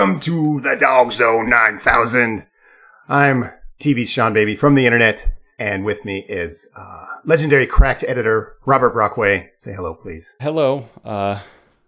[0.00, 2.46] Welcome to the Dogg Zzone 9000.
[3.10, 8.94] I'm TV Seanbaby from the internet, and with me is uh, legendary cracked editor Robert
[8.94, 9.50] Brockway.
[9.58, 10.38] Say hello, please.
[10.40, 10.86] Hello.
[11.04, 11.40] Uh,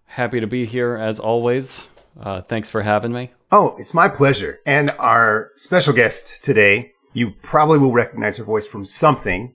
[0.05, 1.87] happy to be here as always.
[2.21, 3.31] Uh, thanks for having me.
[3.51, 4.61] Oh, it's my pleasure.
[4.67, 9.55] And our special guest today, you probably will recognize her voice from something.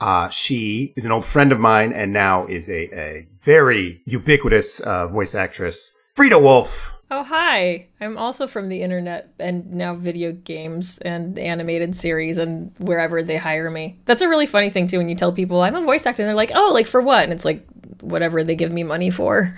[0.00, 4.80] Uh, she is an old friend of mine and now is a, a very ubiquitous
[4.80, 6.94] uh, voice actress, Fryda Wolff.
[7.10, 7.86] Oh, hi.
[8.00, 13.36] I'm also from the internet and now video games and animated series and wherever they
[13.36, 13.98] hire me.
[14.04, 16.28] That's a really funny thing, too, when you tell people I'm a voice actor and
[16.28, 17.24] they're like, oh, like for what?
[17.24, 17.64] And it's like,
[18.00, 19.54] whatever they give me money for.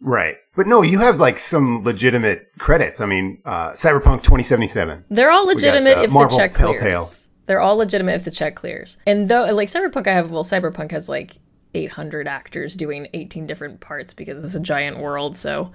[0.00, 0.36] Right.
[0.54, 3.00] But no, you have like some legitimate credits.
[3.00, 5.04] I mean, uh, Cyberpunk 2077.
[5.10, 6.78] They're all legitimate uh, if Marvel the check Telltale.
[6.78, 7.28] clears.
[7.46, 8.98] They're all legitimate if the check clears.
[9.06, 11.38] And though, like Cyberpunk, I have, well, Cyberpunk has like
[11.74, 15.36] 800 actors doing 18 different parts because it's a giant world.
[15.36, 15.72] So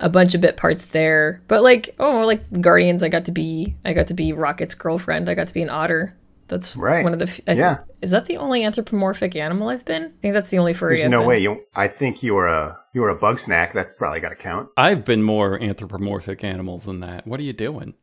[0.00, 1.40] a bunch of bit parts there.
[1.48, 5.28] But like, oh, like Guardians, I got to be, I got to be Rocket's girlfriend.
[5.30, 6.14] I got to be an otter.
[6.48, 7.02] That's Right.
[7.02, 7.24] one of the.
[7.26, 7.78] f- I thi- Yeah.
[8.02, 10.04] is that the only anthropomorphic animal I've been?
[10.04, 10.94] I think that's the only furry.
[10.96, 11.28] There's I've no been.
[11.28, 11.38] way.
[11.40, 13.72] You, I think you were a you were a bug snack.
[13.72, 14.68] That's probably got to count.
[14.76, 17.26] I've been more anthropomorphic animals than that.
[17.26, 17.94] What are you doing?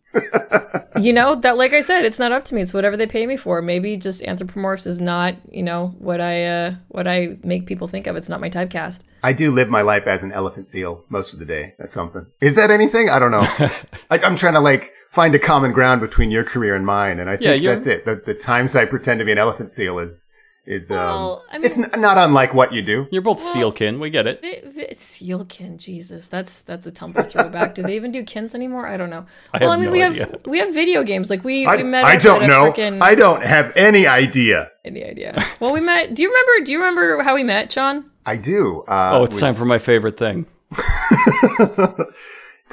[1.00, 2.62] You know that, like I said, it's not up to me.
[2.62, 3.62] It's whatever they pay me for.
[3.62, 8.06] Maybe just anthropomorphs is not, you know, what I uh what I make people think
[8.08, 8.16] of.
[8.16, 9.00] It's not my typecast.
[9.24, 11.74] I do live my life as an elephant seal most of the day.
[11.80, 12.28] That's something.
[12.42, 13.10] Is that anything?
[13.10, 13.42] I don't know.
[14.12, 17.30] I, I'm trying to like find a common ground between your career and mine, and
[17.30, 18.06] I think you're- that's it.
[18.06, 20.30] The, the times I pretend to be an elephant seal is
[20.66, 23.08] is um, I mean- it's n- not unlike what you do.
[23.12, 24.00] You're both sealkin.
[24.00, 24.40] We get it.
[24.84, 27.74] Vi- vi- Sealkin, Jesus, that's that's a Tumblr throwback.
[27.76, 28.88] Do they even do kins anymore?
[28.88, 29.26] I don't know.
[29.54, 30.26] I well, have I mean, no we idea.
[30.26, 31.30] have we have video games.
[31.30, 32.06] Like we I, we met.
[32.06, 32.72] I don't know.
[32.72, 34.72] frickin- I don't have any idea.
[34.86, 35.44] any idea.
[35.60, 36.14] Well, we met.
[36.14, 36.66] Do you remember?
[36.66, 38.10] Do you remember how we met, John?
[38.26, 38.84] I do.
[38.88, 40.46] Uh, Oh, it's was- time for my favorite thing.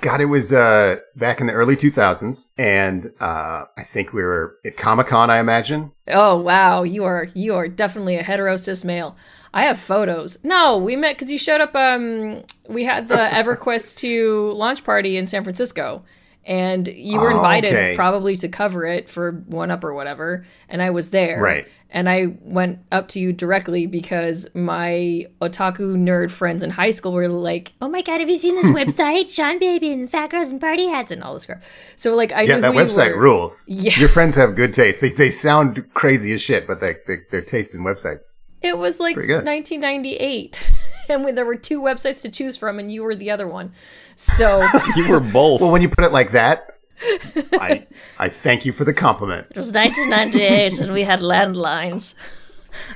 [0.03, 4.57] God, it was uh, back in the early 2000s, and uh, I think we were
[4.65, 5.29] at Comic Con.
[5.29, 5.93] I imagine.
[6.09, 9.15] Oh wow, you are you are definitely a hetero cis male.
[9.53, 10.39] I have photos.
[10.45, 11.75] No, we met because you showed up.
[11.75, 16.05] Um, we had the EverQuest 2 launch party in San Francisco,
[16.45, 17.97] and you were Oh, invited okay.
[17.97, 20.47] probably to cover it for One Up or whatever.
[20.69, 21.41] And I was there.
[21.43, 21.67] Right.
[21.93, 27.11] And I went up to you directly because my otaku nerd friends in high school
[27.13, 30.61] were like, "Oh my god, have you seen this website, Seanbaby and Fat Girls and
[30.61, 31.65] Party Hats and all this crap."
[31.97, 33.21] So like, I Yeah, that website were.
[33.23, 33.69] rules.
[33.69, 33.93] Yeah.
[33.99, 35.01] Your friends have good taste.
[35.01, 38.37] They they sound crazy as shit, but they, they their taste in websites.
[38.63, 40.73] It was like 1998,
[41.09, 43.73] and when there were two websites to choose from, and you were the other one.
[44.17, 44.67] So
[44.97, 45.61] You were both.
[45.61, 46.79] Well, when you put it like that,
[47.55, 47.87] I
[48.19, 49.47] I thank you for the compliment.
[49.51, 52.15] it was 1998, and we had landlines.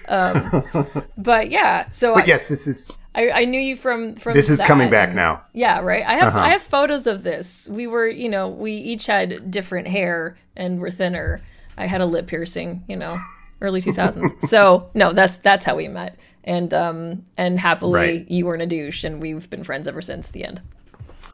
[0.08, 0.86] Um,
[1.18, 4.34] but yeah, so But I, yes, this is I, I knew you from from.
[4.34, 5.42] this is that, coming back and- now.
[5.52, 6.04] Yeah, right.
[6.06, 6.40] I have Uh-huh.
[6.40, 7.68] I have photos of this.
[7.70, 11.40] We were, you know, we each had different hair and were thinner.
[11.76, 13.18] I had a lip piercing, you know,
[13.64, 14.42] early 2000s.
[14.42, 16.16] so no, that's that's how we met.
[16.44, 18.30] And um and happily Right.
[18.30, 20.60] you weren't a douche, and we've been friends ever since the end.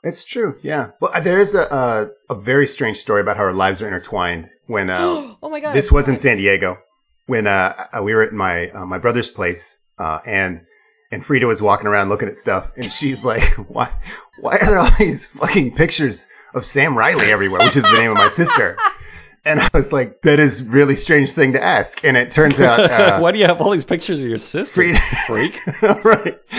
[0.03, 0.57] It's true.
[0.63, 0.93] Yeah.
[1.01, 3.87] Well, uh, there is a, a a very strange story about how our lives are
[3.87, 4.49] intertwined.
[4.67, 4.99] When uh,
[5.43, 5.75] Oh my god!
[5.75, 6.79] this was in San Diego,
[7.27, 10.61] when uh, uh, we were at my uh, my brother's place, uh, and
[11.13, 13.91] and Fryda was walking around looking at stuff, and she's like, "Why
[14.41, 18.11] why are there all these fucking pictures of Sam Riley everywhere?" Which is the name
[18.13, 18.79] of my sister.
[19.45, 22.81] And I was like, "That is really strange thing to ask." And it turns out,
[22.81, 24.83] uh, Why do you have all these pictures of your sister?
[24.83, 25.59] Fryda- Freak.
[26.05, 26.47] right?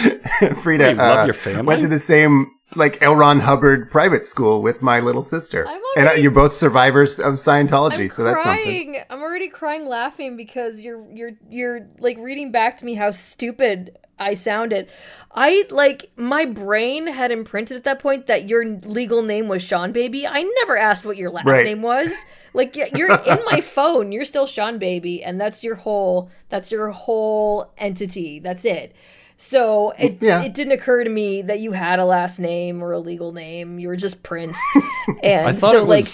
[0.57, 1.63] Fryda You love uh, your family?
[1.63, 3.15] went to the same like L.
[3.15, 7.19] Ron Hubbard private school with my little sister, I'm already, and uh, you're both survivors
[7.19, 8.97] of Scientology, I'm so that's something.
[9.09, 13.97] I'm already crying laughing because you're you're you're like reading back to me how stupid
[14.17, 14.89] I sounded.
[15.33, 20.25] I like my brain had imprinted at that point that your legal name was Seanbaby.
[20.29, 21.65] I never asked what your last Right.
[21.65, 22.11] name was.
[22.53, 27.71] Like you're in my phone, you're still Seanbaby, and that's your whole that's your whole
[27.77, 28.39] entity.
[28.39, 28.93] That's it.
[29.37, 30.43] So it Yeah.
[30.43, 33.79] it didn't occur to me that you had a last name or a legal name.
[33.79, 34.59] You were just Prince.
[35.23, 36.05] And I thought so it like.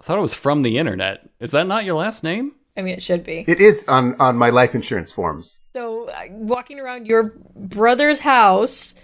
[0.00, 1.28] I thought it was from the internet.
[1.40, 2.54] Is that not your last name?
[2.76, 3.44] I mean it should be.
[3.46, 5.60] It is on on my life insurance forms.
[5.74, 8.94] So uh, walking around your brother's house,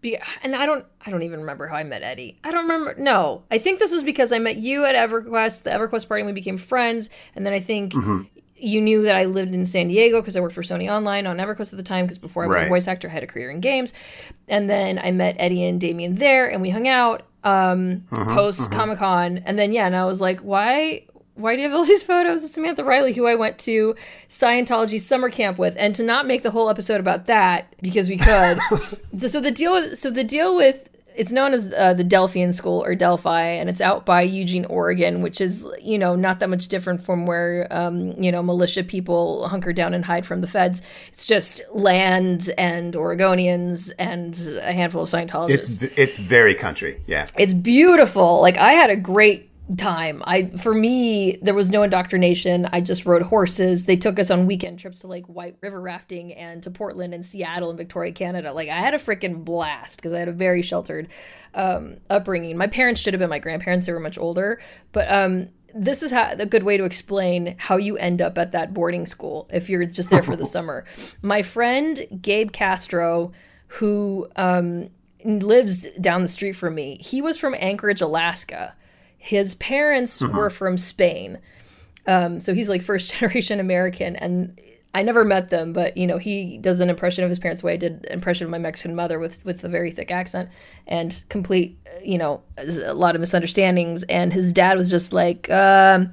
[0.00, 2.38] be, and I don't, I don't even remember how I met Eddie.
[2.44, 2.94] I don't remember.
[2.98, 6.26] No, I think this was because I met you at EverQuest, the EverQuest party, and
[6.26, 7.08] we became friends.
[7.34, 7.94] And then I think
[8.56, 11.38] you knew that I lived in San Diego because I worked for Sony Online on
[11.38, 12.04] EverQuest at the time.
[12.04, 13.92] Because before I was a voice actor, I had a career in games.
[14.48, 18.98] And then I met Eddie and Damien there, and we hung out um, post Comic
[18.98, 19.38] Con.
[19.38, 21.06] And then yeah, and I was like, why?
[21.34, 23.94] Why do you have all these photos of Samantha Riley, who I went to
[24.28, 25.74] Scientology summer camp with?
[25.78, 28.58] And to not make the whole episode about that because we could.
[29.26, 32.82] so the deal with so the deal with it's known as uh, the Delphian School
[32.84, 36.68] or Delphi, and it's out by Eugene, Oregon, which is you know not that much
[36.68, 40.82] different from where um, you know militia people hunker down and hide from the feds.
[41.08, 45.82] It's just land and Oregonians and a handful of Scientologists.
[45.82, 47.00] It's it's very country.
[47.06, 47.26] Yeah.
[47.36, 48.40] It's beautiful.
[48.40, 50.22] Like I had a great time.
[50.26, 52.66] I for me there was no indoctrination.
[52.72, 53.84] I just rode horses.
[53.84, 57.24] They took us on weekend trips to like White River rafting and to Portland and
[57.24, 58.52] Seattle and Victoria, Canada.
[58.52, 61.08] Like I had a freaking blast because I had a very sheltered
[61.54, 62.56] um, upbringing.
[62.56, 63.86] My parents should have been my grandparents.
[63.86, 64.60] They were much older,
[64.92, 68.52] but um, this is how, a good way to explain how you end up at
[68.52, 70.84] that boarding school if you're just there for the summer.
[71.22, 73.32] My friend Gabe Castro,
[73.68, 74.90] who um,
[75.24, 78.74] lives down the street from me, he was from Anchorage, Alaska.
[79.22, 81.38] His parents were from Spain.
[82.08, 84.16] Um, so he's like first generation American.
[84.16, 84.60] And
[84.94, 87.68] I never met them, but you know, he does an impression of his parents the
[87.68, 90.50] way I did an impression of my Mexican mother with with a very thick accent
[90.88, 94.02] and complete, you know, a lot of misunderstandings.
[94.04, 96.10] And his dad was just like, um,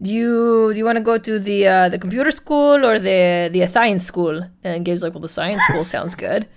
[0.00, 3.50] "Do you do you want to go to the uh, the computer school or the
[3.52, 6.48] the science school?" And Gabe's like, "Well, the science school sounds good."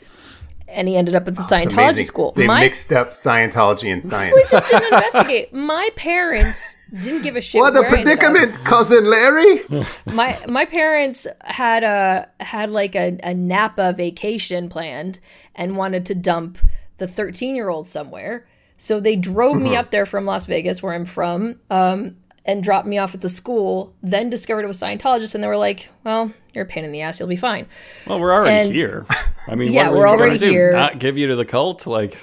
[0.71, 2.31] And he ended up at the It's Scientology school.
[2.33, 4.35] They My mixed up Scientology and science.
[4.35, 5.53] we just didn't investigate.
[5.53, 7.59] My parents didn't give a shit.
[7.59, 8.19] What a where I ended up.
[8.19, 9.61] predicament, cousin Larry!
[10.13, 15.19] My my parents had a had like a, a Napa vacation planned
[15.55, 16.57] and wanted to dump
[16.97, 18.47] the 13 year old somewhere.
[18.77, 22.15] So they drove me up there from Las Vegas, where I'm from, um,
[22.45, 23.93] and dropped me off at the school.
[24.01, 27.01] Then discovered it was Scientologists, and they were like, "Well, you're a pain in the
[27.01, 27.19] ass.
[27.19, 27.65] You'll be fine."
[28.07, 29.05] Well, we're already And- here.
[29.49, 30.49] I mean, Yeah, are we gonna already do?
[30.49, 30.71] here.
[30.73, 31.85] Not give you to the cult?
[31.87, 32.17] Like,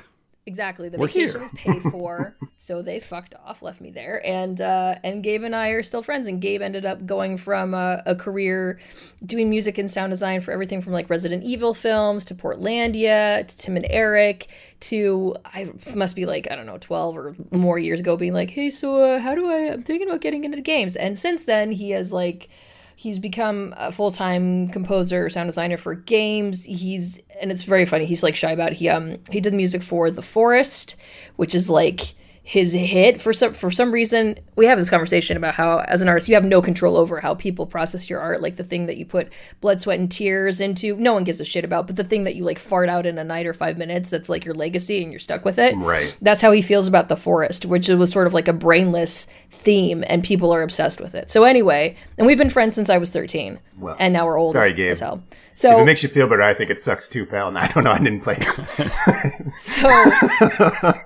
[0.48, 0.88] Exactly.
[0.88, 1.40] The We're vacation here.
[1.40, 5.56] was paid for, so they fucked off, left me there, and uh, and Gabe and
[5.56, 6.28] I are still friends.
[6.28, 8.78] And Gabe ended up going from a, a career
[9.24, 13.56] doing music and sound design for everything from like Resident Evil films to Portlandia to
[13.58, 14.46] Tim and Eric
[14.80, 18.50] to I must be like I don't know twelve or more years ago, being like,
[18.50, 19.72] hey, so uh, how do I?
[19.72, 22.48] I'm thinking about getting into games, and since then he has like
[22.96, 28.22] he's become a full-time composer sound designer for games he's and it's very funny he's
[28.22, 28.78] like shy about it.
[28.78, 30.96] he um he did music for the forest
[31.36, 32.14] which is like
[32.48, 36.06] his hit for some for some reason we have this conversation about how as an
[36.06, 38.96] artist you have no control over how people process your art like the thing that
[38.96, 42.04] you put blood sweat and tears into no one gives a shit about but the
[42.04, 44.54] thing that you like fart out in a night or five minutes that's like your
[44.54, 46.16] legacy and you're stuck with it Right.
[46.22, 50.04] that's how he feels about the forest, which was sort of like a brainless theme,
[50.06, 51.28] and people are obsessed with it.
[51.30, 54.52] So anyway, and we've been friends since I was thirteen, Well, and now we're old
[54.52, 54.92] sorry, as, Gabe.
[54.92, 55.24] as hell.
[55.64, 57.48] If it makes you feel better, I think it sucks too, pal.
[57.48, 58.38] And I don't know, I didn't play.
[59.58, 59.88] so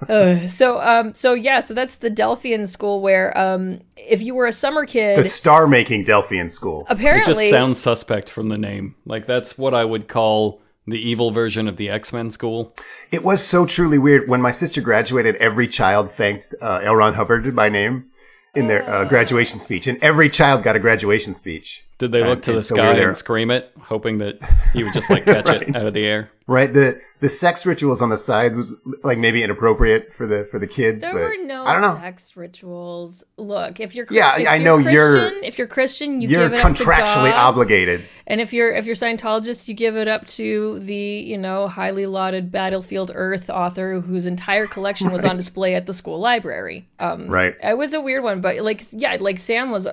[0.09, 4.47] uh, so um so yeah, so that's the Delphian school where um if you were
[4.47, 6.87] a summer kid, the star-making Delphian school.
[6.89, 8.97] Apparently, it just sounds suspect from the name.
[9.05, 12.75] Like, that's what I would call the evil version of the X Men school.
[13.13, 14.29] It was so truly weird.
[14.29, 16.97] When my sister graduated, every child thanked uh, L.
[16.97, 18.11] Ron Hubbard by name
[18.55, 21.85] in their uh, graduation speech, and every child got a graduation speech.
[22.01, 24.39] Did they look And- to the and so sky and scream it, hoping that
[24.73, 26.31] he would just like catch it out of the air?
[26.49, 26.73] Right.
[26.73, 30.67] The the sex rituals on the side was like maybe inappropriate for the for the
[30.67, 31.95] kids, There but were no I don't know.
[32.01, 33.23] sex rituals.
[33.37, 36.55] Look, if you're Yeah, if I you're know you're- if you're Christian, you You're give
[36.59, 37.35] it up to contractually God.
[37.35, 38.01] obligated.
[38.27, 42.07] And if you're if you're Scientologist, you give it up to the you know highly
[42.07, 46.89] lauded Battlefield Earth author whose entire collection was on display at the school library.
[46.99, 47.55] Um, Right.
[47.63, 49.87] it was a weird one, but like yeah, like Sam was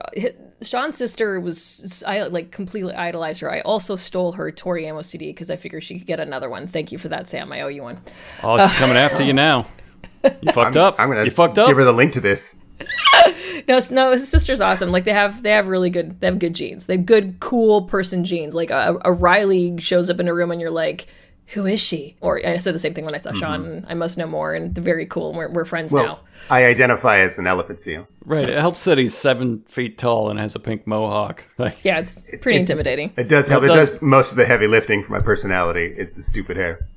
[0.61, 3.51] Sean's sister was I like completely idolized her.
[3.51, 6.67] I also stole her Tori Amos CD because I figured she could get another one.
[6.67, 7.51] Thank you for that, Sam.
[7.51, 7.99] I owe you one.
[8.43, 9.67] Oh, she's coming after you now.
[10.41, 10.95] You fucked up.
[10.99, 11.67] I'm gonna you fucked up.
[11.67, 12.59] give her the link to this.
[13.67, 14.91] No, no, his sister's awesome.
[14.91, 16.85] Like they have, they have really good, they have good genes.
[16.85, 18.55] They have good, cool person genes.
[18.55, 21.07] Like a, a Riley shows up in a room and you're like,
[21.53, 22.17] who is she?
[22.21, 23.85] Or I said the same thing when I saw Sean.
[23.87, 24.53] I must know more.
[24.53, 25.29] And they're very cool.
[25.29, 26.19] And we're, we're friends Well, now.
[26.49, 28.07] I identify as an elephant seal.
[28.25, 28.45] Right.
[28.45, 31.45] It helps that he's seven feet tall and has a pink mohawk.
[31.57, 33.13] Like, Yeah, it's pretty it- intimidating.
[33.17, 33.63] It does help.
[33.63, 36.57] It It does- does most of the heavy lifting for my personality is the stupid
[36.57, 36.87] hair.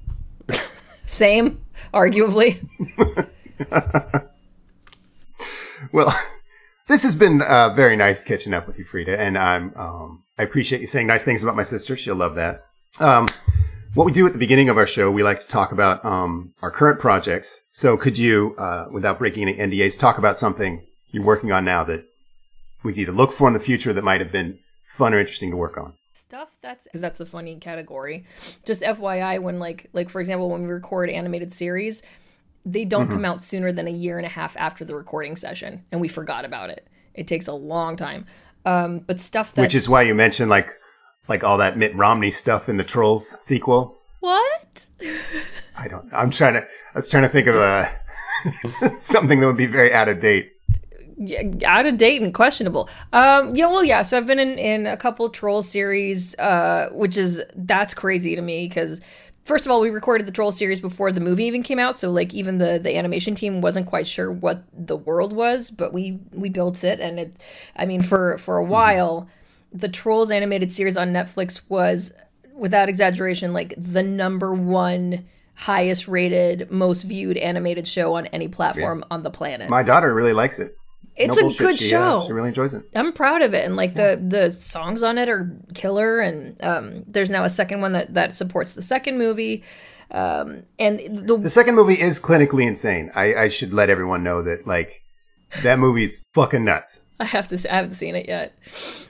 [1.07, 1.65] Same,
[1.95, 2.59] arguably.
[5.93, 6.15] Well,
[6.89, 10.43] this has been uh, very nice catching up with you, Fryda, and I'm um, I
[10.43, 11.97] appreciate you saying nice things about my sister.
[11.97, 12.67] She'll love that.
[12.99, 13.27] Um,
[13.95, 16.55] what we do at the beginning of our show, we like to talk about um,
[16.63, 17.63] our current projects.
[17.71, 21.85] So, could you, uh, without breaking any NDAs, talk about something you're working on now
[21.85, 22.05] that
[22.83, 25.51] we could either look for in the future that might have been fun or interesting
[25.51, 25.95] to work on?
[26.13, 28.25] Stuff that's because that's the funny category.
[28.65, 32.03] Just FYI, when like like for example, when we record animated series,
[32.65, 33.15] they don't Mm-hmm.
[33.15, 36.09] come out sooner than a year and a half after the recording session, and we
[36.09, 36.87] forgot about it.
[37.15, 38.27] It takes a long time.
[38.65, 40.69] Um, but stuff that's Which is why you mentioned like
[41.29, 43.99] like all that Mitt Romney stuff in the Trolls sequel.
[44.21, 44.87] what?
[45.79, 46.09] I don't.
[46.13, 46.61] I'm trying to.
[46.61, 47.89] I was trying to think of a
[48.97, 50.53] something that would be very out of date.
[51.17, 52.89] Yeah, out of date and questionable.
[53.13, 54.03] Um, yeah, well, yeah.
[54.03, 58.43] So I've been in in a couple troll series, uh, which is that's crazy to
[58.43, 59.01] me because
[59.45, 62.11] first of all, we recorded the troll series before the movie even came out, so
[62.11, 66.19] like even the the animation team wasn't quite sure what the world was, but we
[66.33, 67.37] we built it, and it.
[67.77, 69.29] I mean, for for a while,
[69.73, 72.13] the Trolls animated series on Netflix was,
[72.55, 79.05] without exaggeration, like the number one highest rated, most viewed animated show on any platform
[79.11, 79.69] on the planet.
[79.69, 80.75] My daughter really likes it.
[81.17, 82.25] it's No a bullshit, good she, show.
[82.27, 82.83] she really enjoys it.
[82.95, 86.21] I'm proud of it, and like the the songs on it are killer.
[86.21, 89.63] And um, there's now a second one that that supports the second movie.
[90.11, 90.99] Um, and
[91.29, 93.13] the The second movie is clinically insane.
[93.15, 95.03] I, I should let everyone know that like
[95.63, 97.05] that movie is fucking nuts.
[97.21, 97.59] I have to.
[97.59, 98.55] see- I haven't seen it yet.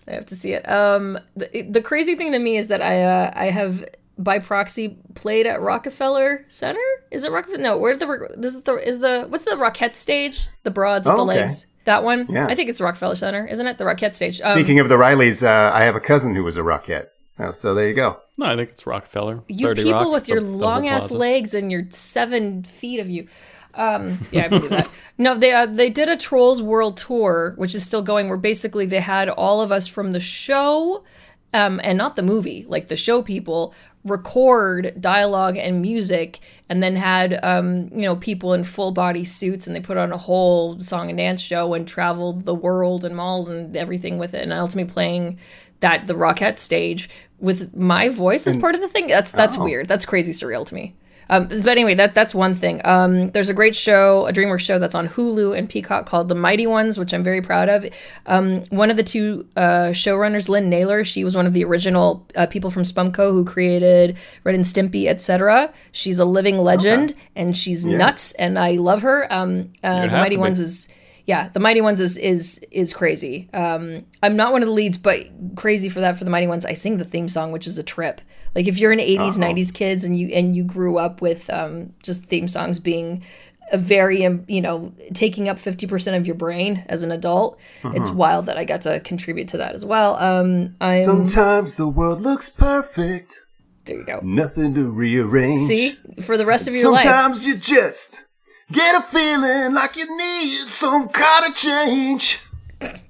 [0.08, 0.68] I have to see it.
[0.68, 3.84] Um, the, the crazy thing to me is that I uh, I have
[4.18, 6.80] by proxy played at Rockefeller Center.
[7.10, 7.62] Is it Rockefeller?
[7.62, 10.46] No, where the this is the is the what's the Rockette stage?
[10.64, 11.40] The broads with Oh, the okay.
[11.42, 11.66] legs.
[11.84, 12.26] That one.
[12.28, 12.46] Yeah.
[12.46, 13.78] I think it's Rockefeller Center, isn't it?
[13.78, 14.40] The Rockette stage.
[14.42, 17.06] Um, Speaking of the Rileys, uh, I have a cousin who was a Rockette.
[17.38, 18.18] Oh, so there you go.
[18.40, 19.42] No, I think it's Rockefeller.
[19.48, 21.18] you people Rock, with your long ass plaza.
[21.18, 23.28] legs and your seven feet of you.
[23.74, 24.88] Um, yeah, I believe that.
[25.18, 28.28] No, they uh, they did a Trolls World Tour, which is still going.
[28.30, 31.04] Where basically they had all of us from the show,
[31.52, 36.96] um, and not the movie, like the show people, record dialogue and music, and then
[36.96, 40.80] had um, you know people in full body suits, and they put on a whole
[40.80, 44.54] song and dance show and traveled the world and malls and everything with it, and
[44.54, 45.38] ultimately playing
[45.80, 49.06] that the Rockette stage with my voice as part of the thing.
[49.08, 49.64] That's that's Oh.
[49.64, 49.88] weird.
[49.88, 50.94] That's crazy surreal to me.
[51.32, 52.80] Um, but anyway, that, that's one thing.
[52.84, 56.34] Um, there's a great show, a DreamWorks show that's on Hulu and Peacock called The
[56.34, 57.86] Mighty Ones, which I'm very proud of.
[58.26, 62.26] Um, one of the two uh, showrunners, Lynn Naylor, she was one of the original
[62.34, 65.72] uh, people from Spumco who created Ren and Stimpy, etc.
[65.92, 69.32] She's a living legend, and she's nuts, and I love her.
[69.32, 70.36] Um, uh, the Mighty.
[70.36, 70.88] Ones is
[71.30, 73.48] yeah, the Mighty Ones is is is crazy.
[73.54, 76.66] Um, I'm not one of the leads, but crazy for that for the Mighty Ones.
[76.66, 78.20] I sing the theme song, which is a trip.
[78.56, 81.94] Like if you're an 80s, 90s kids and you and you grew up with um,
[82.02, 83.22] just theme songs being
[83.70, 88.10] a very um, you know taking up 50% of your brain as an adult, it's
[88.10, 90.16] wild that I got to contribute to that as well.
[90.16, 93.40] Um, I'm Sometimes the world looks perfect,
[93.84, 93.98] there.
[93.98, 94.18] You go.
[94.24, 95.68] nothing to rearrange.
[95.68, 98.24] See, for the rest of your life, Sometimes you just
[98.72, 102.40] get a feeling like you need some kind of change.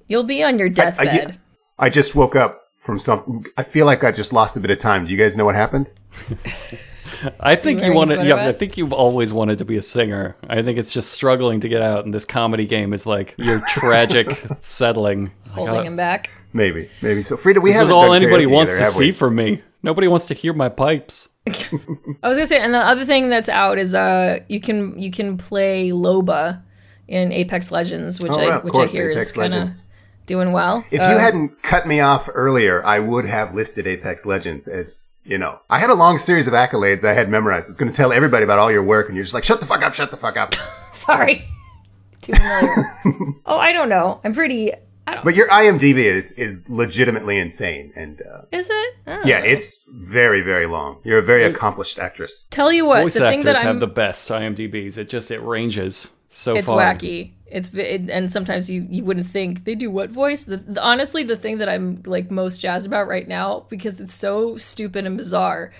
[0.08, 1.38] you'll be on your deathbed.
[1.78, 3.44] I just woke up from something.
[3.56, 5.06] I feel like I just lost a bit of time.
[5.06, 5.90] Do you guys know what happened?
[7.40, 8.14] I think you Wearing wanted.
[8.14, 8.58] sweater Yeah, I vest?
[8.58, 10.36] think you've always wanted to be a singer.
[10.48, 13.60] I think it's just struggling to get out, and this comedy game is like your
[13.68, 15.30] tragic settling.
[15.48, 16.30] Oh holding Like, him back.
[16.52, 17.22] Maybe, maybe.
[17.22, 19.62] So Fryda, we This haven't is all anybody wants either, to see from me.
[19.82, 21.28] Nobody wants to hear my pipes.
[21.46, 25.10] I was gonna say, and the other thing that's out is uh, you can you
[25.10, 26.62] can play Loba
[27.08, 29.68] in Apex Legends, which Oh, I which course, I hear Apex is kind of
[30.26, 30.84] doing well.
[30.90, 35.08] If Uh, you hadn't cut me off earlier, I would have listed Apex Legends as,
[35.24, 37.68] you know, I had a long series of accolades I had memorized.
[37.68, 39.66] It's going to tell everybody about all your work, and you're just like, shut the
[39.66, 40.54] fuck up, shut the fuck up.
[40.92, 41.44] sorry,
[42.22, 42.94] too familiar.
[43.46, 44.20] oh, I don't know.
[44.22, 44.72] I'm pretty.
[45.10, 45.24] I don't.
[45.24, 48.94] but your IMDb is is legitimately insane, and uh, Is it?
[49.06, 49.46] Yeah, know.
[49.46, 51.00] it's very very long.
[51.04, 52.46] You're a very accomplished actress.
[52.50, 54.98] Tell you what, Voice the thing actors that I'm have the best IMDb's.
[54.98, 56.58] It just it ranges so far.
[56.58, 56.78] it's far.
[56.94, 57.32] wacky.
[57.46, 60.44] It's it, and sometimes you you wouldn't think they do what voice.
[60.44, 64.14] The, the- honestly, the thing that I'm like most jazzed about right now because it's
[64.14, 65.72] so stupid and bizarre.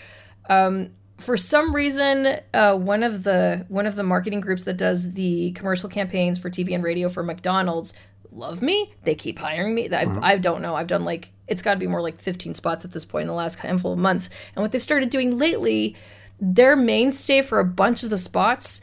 [0.49, 5.13] Um, for some reason, uh, one of the one of the marketing groups that does
[5.13, 7.93] the commercial campaigns for TV and radio for McDonald's
[8.33, 8.95] love me.
[9.05, 9.91] They keep hiring me.
[9.91, 10.75] I've, I don't know.
[10.75, 13.29] I've done like it's got to be more like 15 spots at this point in
[13.29, 14.31] the last handful of months.
[14.55, 15.97] And what they started doing lately,
[16.41, 18.81] their mainstay for a bunch of the spots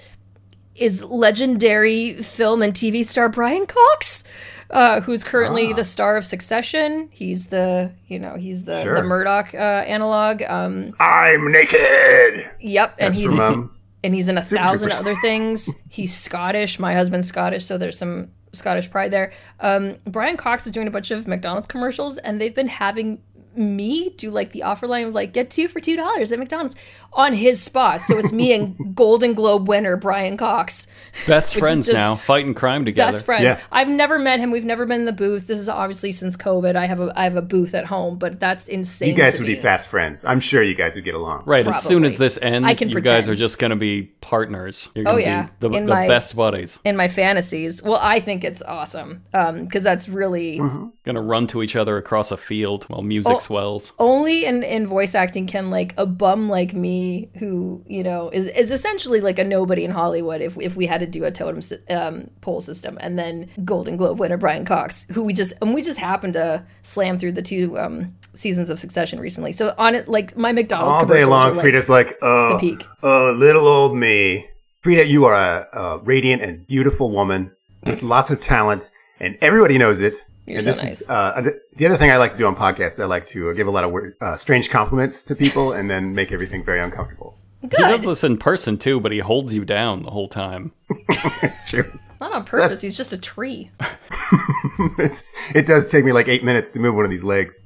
[0.76, 4.24] is legendary film and TV star Brian Cox,
[4.70, 7.10] uh, who's currently the star of Succession.
[7.12, 8.96] He's the, you know, he's the, Sure.
[8.96, 10.44] the Murdoch uh, analog.
[10.44, 12.52] Um, I'm naked.
[12.60, 15.70] yep, and That's he's from um, and he's in a thousand other things.
[15.90, 16.80] He's Scottish.
[16.80, 19.32] My husband's Scottish, so there's some Scottish pride there.
[19.60, 23.22] Um, Brian Cox is doing a bunch of McDonald's commercials, and they've been having
[23.56, 26.76] me do like the offer line of like get two for two dollars at McDonald's
[27.14, 28.02] on his spot.
[28.02, 30.88] So it's me and Golden Globe winner Brian Cox,
[31.26, 33.12] Best friends now, fighting crime together.
[33.12, 33.44] best friends.
[33.44, 33.60] Yeah.
[33.72, 34.52] I've never met him.
[34.52, 35.48] We've never been in the booth.
[35.48, 36.76] This is obviously since COVID.
[36.76, 39.10] I have a I have a booth at home, but that's insane.
[39.10, 39.56] you guys to would me.
[39.56, 40.26] be fast friends.
[40.26, 41.44] I'm sure you guys would get along.
[41.46, 44.04] Right, as soon as this ends, I can you guys are just going to be
[44.22, 44.90] partners.
[44.96, 45.44] You're Oh, going to yeah.
[45.44, 46.80] be the, the my- best buddies.
[46.86, 47.82] in my fantasies.
[47.82, 50.88] Well, I think it's awesome um, because that's really mm-hmm.
[51.04, 53.94] Going to run to each other across a field while music's swells.
[53.98, 57.07] only in, in voice acting can like a bum like me
[57.40, 61.00] who you know is, is essentially like a nobody in hollywood if, if we had
[61.00, 65.24] to do a totem um, poll system and then golden globe winner brian cox who
[65.24, 69.20] we just and we just happened to slam through the two um, seasons of succession
[69.20, 72.86] recently so on it like my mcdonald's All day long, like, Fryda's like, oh, peak.
[73.04, 74.48] oh, little old me.
[74.84, 77.52] Fryda, you are a, a radiant and beautiful woman
[77.86, 80.16] with lots of talent, and everybody knows it.
[80.48, 81.02] You're and so this nice.
[81.02, 83.02] is uh, the other thing I like to do on podcasts.
[83.02, 85.90] I like to uh, give a lot of weird, uh, strange compliments to people, and
[85.90, 87.38] then make everything very uncomfortable.
[87.62, 90.72] He does good this in person too, but he holds you down the whole time.
[91.44, 91.92] it's true.
[92.22, 93.70] not on purpose he's just a tree
[94.98, 97.66] It's it does take me like eight minutes to move one of these legs.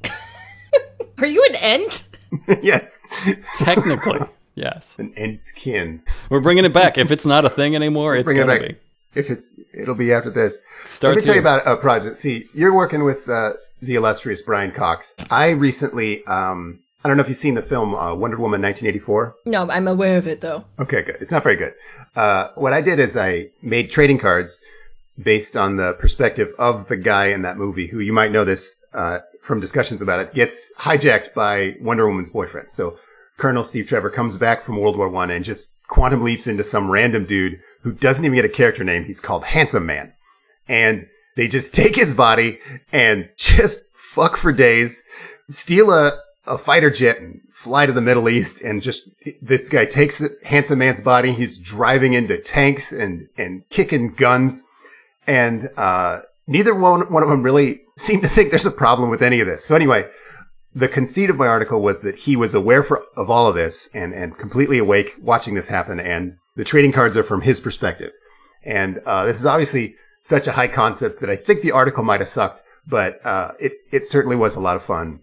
[1.20, 2.04] are you an ent
[2.62, 3.08] yes,
[3.58, 4.20] Technically,
[4.56, 4.96] yes.
[4.98, 6.02] an ent kin.
[6.30, 6.98] We're bringing it back.
[6.98, 8.70] If it's not a thing anymore, it's Bring it gonna back.
[8.70, 8.76] be.
[9.14, 10.62] If it's, it'll be after this.
[10.86, 12.16] Start Let me tell you about a project.
[12.18, 15.16] See, you're working with uh, the illustrious Brian Cox.
[15.30, 19.36] I recently, um, I don't know if you've seen the film uh, Wonder Woman 1984.
[19.46, 21.18] no i'm aware of it though Okay, good.
[21.20, 21.74] It's not very good.
[22.16, 24.62] Uh, what I did is I made trading cards
[25.22, 28.84] based on the perspective of the guy in that movie, who you might know this
[28.94, 32.70] uh, from discussions about it, gets hijacked by Wonder Woman's boyfriend.
[32.72, 32.98] So
[33.38, 36.90] Colonel Steve Trevor comes back from World War One and just quantum leaps into some
[36.90, 39.06] random dude who doesn't even get a character name.
[39.06, 40.14] He's called Handsome Man,
[40.68, 42.60] and they just take his body
[42.92, 45.04] and just fuck for days,
[45.48, 46.14] steal a
[46.48, 49.08] a fighter jet and fly to the Middle East and just
[49.42, 51.32] this guy takes handsome man's body.
[51.32, 54.64] He's driving into tanks and and kicking guns,
[55.28, 59.22] and uh, neither one one of them really seem to think there's a problem with
[59.22, 59.64] any of this.
[59.64, 60.10] So anyway,
[60.74, 63.90] the conceit of my article was that he was aware for, of all of this
[63.94, 68.12] and and completely awake watching this happen, and the trading cards are from his perspective.
[68.64, 72.20] And uh, this is obviously such a high concept that I think the article might
[72.20, 75.20] have sucked, but uh, it it certainly was a lot of fun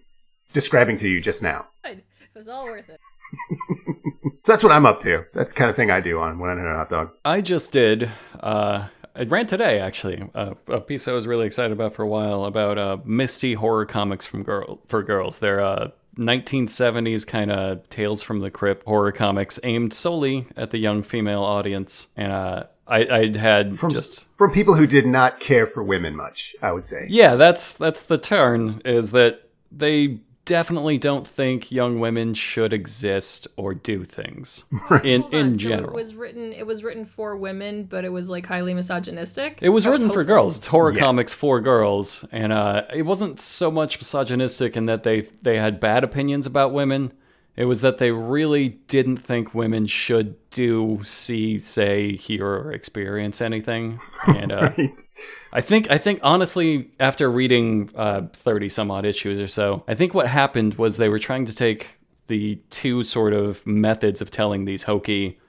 [0.52, 1.66] describing to you just now.
[1.84, 3.00] it was all worth it
[4.44, 5.24] So that's what I'm up to.
[5.34, 7.10] That's the kind of thing I do on when I know a hot dog.
[7.24, 8.10] I just did.
[8.40, 10.22] Uh, I ran today actually.
[10.34, 13.84] Uh, a piece I was really excited about for a while about uh, misty horror
[13.84, 15.38] comics from girl for girls.
[15.38, 20.78] They're uh, 1970s kind of tales from the crypt horror comics aimed solely at the
[20.78, 25.40] young female audience, and uh, I, I had From just from people who did not
[25.40, 27.06] care for women much, I would say.
[27.08, 27.36] yeah.
[27.36, 33.74] That's that's the turn is that they definitely don't think young women should exist or
[33.74, 34.64] do things
[35.04, 35.90] in Hold on, in so general.
[35.90, 39.68] it was written it was written for women but it was like highly misogynistic It
[39.68, 40.56] was That written for girls.
[40.58, 41.00] It's horror Yeah.
[41.00, 45.78] comics for girls, and uh, it wasn't so much misogynistic in that they they had
[45.80, 47.12] bad opinions about women.
[47.58, 53.40] It was that they really didn't think women should do, see, say, hear, or experience
[53.40, 53.98] anything.
[54.28, 54.70] And uh,
[55.52, 57.88] I think I think honestly, after reading
[58.32, 61.54] thirty some odd issues or so, I think what happened was they were trying to
[61.54, 65.40] take the two sort of methods of telling these hokey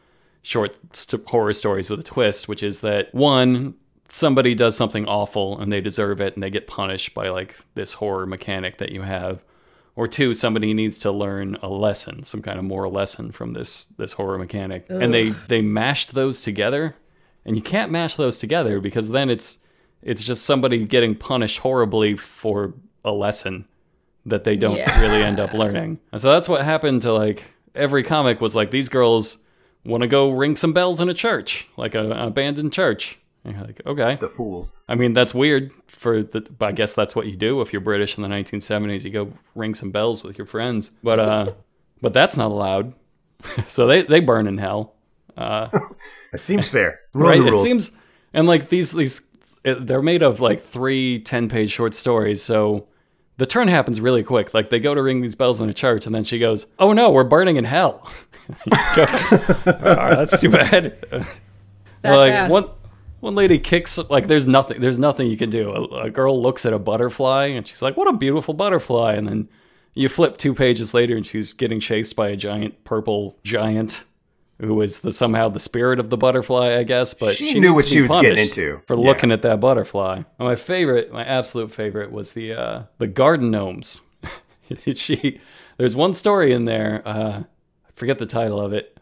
[0.41, 3.75] short st- horror stories with a twist, which is that one,
[4.07, 7.93] somebody does something awful and they deserve it and they get punished by like this
[7.93, 9.43] horror mechanic that you have.
[9.99, 13.83] Or two, somebody needs to learn a lesson, some kind of moral lesson from this
[13.97, 14.85] this horror mechanic.
[14.89, 16.95] And they they mashed those together.
[17.45, 19.57] And you can't mash those together because then it's
[20.01, 23.65] it's just somebody getting punished horribly for a lesson
[24.25, 25.01] that they don't Yeah.
[25.01, 25.99] really end up learning.
[26.13, 27.43] And so that's what happened to like
[27.75, 29.39] every comic was like these girls
[29.83, 33.17] want to go ring some bells in a church, like a, an abandoned church.
[33.49, 34.15] And you're like, okay.
[34.15, 34.77] The fools.
[34.87, 37.81] I mean, that's weird for the, but I guess that's what you do if you're
[37.81, 39.03] British in the 1970s.
[39.03, 41.53] You go ring some bells with your friends, but uh,
[42.01, 42.93] but that's not allowed.
[43.67, 44.93] so they they burn in hell.
[45.35, 45.69] Uh
[46.31, 46.99] That seems fair.
[47.13, 47.97] Right it seems
[48.33, 49.27] and like these these
[49.63, 52.87] it, they're made of like three 10 page short stories so
[53.37, 56.05] the turn happens really quick like they go to ring these bells in a church
[56.05, 58.07] and then she goes oh no we're burning in hell
[58.95, 60.95] go, "Oh, that's too bad
[62.03, 62.51] That like fast.
[62.53, 62.69] one
[63.19, 65.71] one lady kicks like there's nothing there's nothing you can do.
[65.71, 69.13] A, a girl looks at a butterfly and she's like what a beautiful butterfly.
[69.13, 69.49] And then
[69.93, 74.05] you flip two pages later and she's getting chased by a giant purple giant
[74.61, 77.73] who is the somehow the spirit of the butterfly i guess but She she knew
[77.73, 78.81] what she was getting into.
[78.87, 79.05] for Yeah.
[79.07, 80.15] looking at that butterfly.
[80.17, 84.01] And my favorite my absolute favorite was the uh the garden gnomes.
[84.95, 85.39] She
[85.77, 87.43] there's one story in there uh
[87.87, 88.98] i forget the title of it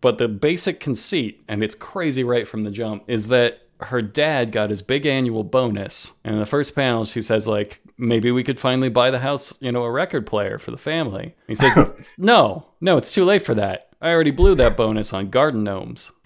[0.00, 4.52] but the basic conceit, and it's crazy right from the jump, is that her dad
[4.52, 6.12] got his big annual bonus.
[6.24, 9.54] And in the first panel, she says, like, maybe we could finally buy the house,
[9.60, 11.34] you know, a record player for the family.
[11.46, 13.88] He says, no, no, it's too late for that.
[14.00, 16.10] I already blew that bonus on garden gnomes.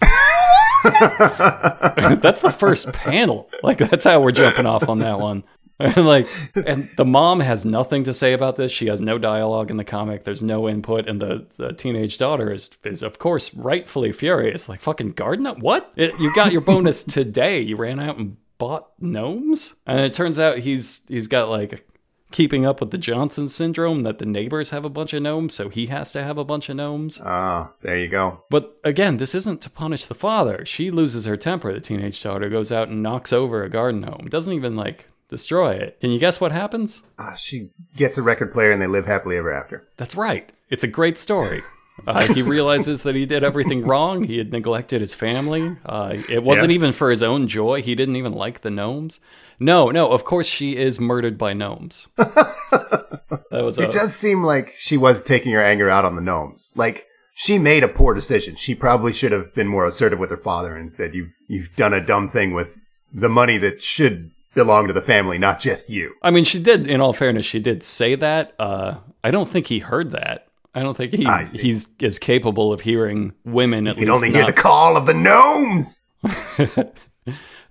[0.85, 3.49] that's the first panel.
[3.63, 5.43] Like, that's how we're jumping off on that one.
[5.79, 8.71] And like, and the mom has nothing to say about this.
[8.71, 10.23] She has no dialogue in the comic.
[10.23, 14.69] There's no input, and the, the teenage daughter is is of course rightfully furious.
[14.69, 15.59] Like, fucking garden up?
[15.59, 15.91] What?
[15.97, 17.59] It, you got your bonus today.
[17.59, 21.85] You ran out and bought gnomes, and it turns out he's he's got like
[22.31, 25.69] keeping up with the Johnson syndrome that the neighbors have a bunch of gnomes, so
[25.69, 27.19] he has to have a bunch of gnomes.
[27.23, 28.43] Ah, there you go.
[28.49, 30.65] But again, this isn't to punish the father.
[30.65, 31.73] She loses her temper.
[31.73, 34.27] The teenage daughter goes out and knocks over a garden gnome.
[34.29, 35.99] Doesn't even like destroy it.
[36.01, 37.01] Can you guess what happens?
[37.19, 39.87] Ah, she gets a record player and they live happily ever after.
[39.97, 40.51] That's right.
[40.69, 41.59] It's a great story.
[42.05, 44.25] Uh, he realizes that he did everything wrong.
[44.25, 45.65] He had neglected his family.
[45.85, 46.75] Uh, it wasn't Yeah.
[46.75, 47.81] even for his own joy.
[47.81, 49.21] He didn't even like the gnomes.
[49.61, 50.11] No, no.
[50.11, 52.09] Of course, she is murdered by gnomes.
[52.17, 53.09] that
[53.51, 56.73] was a, It does seem like she was taking her anger out on the gnomes.
[56.75, 58.57] Like she made a poor decision.
[58.57, 61.93] She probably should have been more assertive with her father and said, "You've you've done
[61.93, 62.77] a dumb thing with
[63.13, 66.87] the money that should belong to the family, not just you." I mean, she did.
[66.87, 68.53] In all fairness, she did say that.
[68.57, 70.47] Uh, I don't think he heard that.
[70.73, 71.25] I don't think he
[71.61, 75.05] he's is capable of hearing women at You can least only hear the call of
[75.05, 76.05] the gnomes.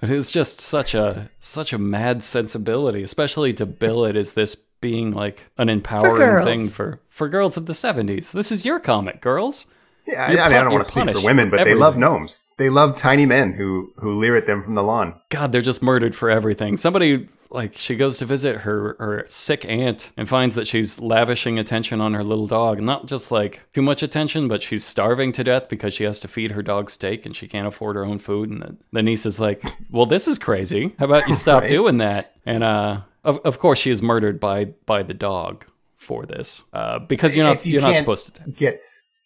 [0.04, 4.54] It is just such a such a mad sensibility, especially to bill it as this
[4.54, 6.44] being like an empowering girls.
[6.46, 8.30] thing for for girls of the seventies.
[8.30, 9.66] This is your comic, girls.
[10.06, 11.96] Yeah, I, You're I mean, I don't want to speak for women, but they love
[11.96, 12.52] gnomes.
[12.58, 15.14] They love tiny men who who leer at them from the lawn.
[15.30, 16.76] God, they're just murdered for everything.
[16.76, 21.58] Somebody like she goes to visit her her sick aunt and finds that she's lavishing
[21.58, 22.80] attention on her little dog.
[22.82, 26.28] Not just like too much attention, but she's starving to death because she has to
[26.28, 28.50] feed her dog steak and she can't afford her own food.
[28.50, 30.94] And the, the niece is like, "Well, this is crazy.
[30.98, 31.70] How about you stop Right.
[31.70, 35.64] doing that?" And uh, of of course, she is murdered by by the dog
[35.96, 38.50] for this uh, because you're not you are not supposed to.
[38.50, 38.78] get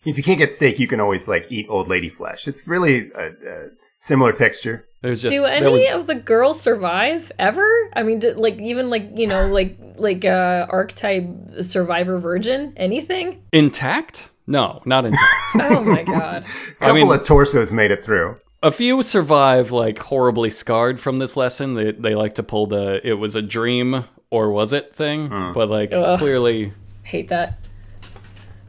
[0.05, 2.47] if you can't get steak, you can always like eat old lady flesh.
[2.49, 3.69] It's really a, a
[4.01, 4.85] similar texture.
[5.03, 7.65] There's just Do there any was of the girls survive ever?
[7.95, 11.27] I mean, did, like even like you know like like uh archetype
[11.63, 13.43] survivor virgin anything?
[13.53, 14.29] intact.
[14.47, 15.25] No, not intact.
[15.61, 16.45] Oh my god!
[16.45, 18.37] A couple mean- of torsos made it through.
[18.63, 21.75] a few survive like horribly scarred from this lesson.
[21.75, 25.69] They they like to pull the it was a dream or was it thing, but
[25.71, 26.19] like Ugh.
[26.19, 26.73] clearly
[27.05, 27.59] Hate that.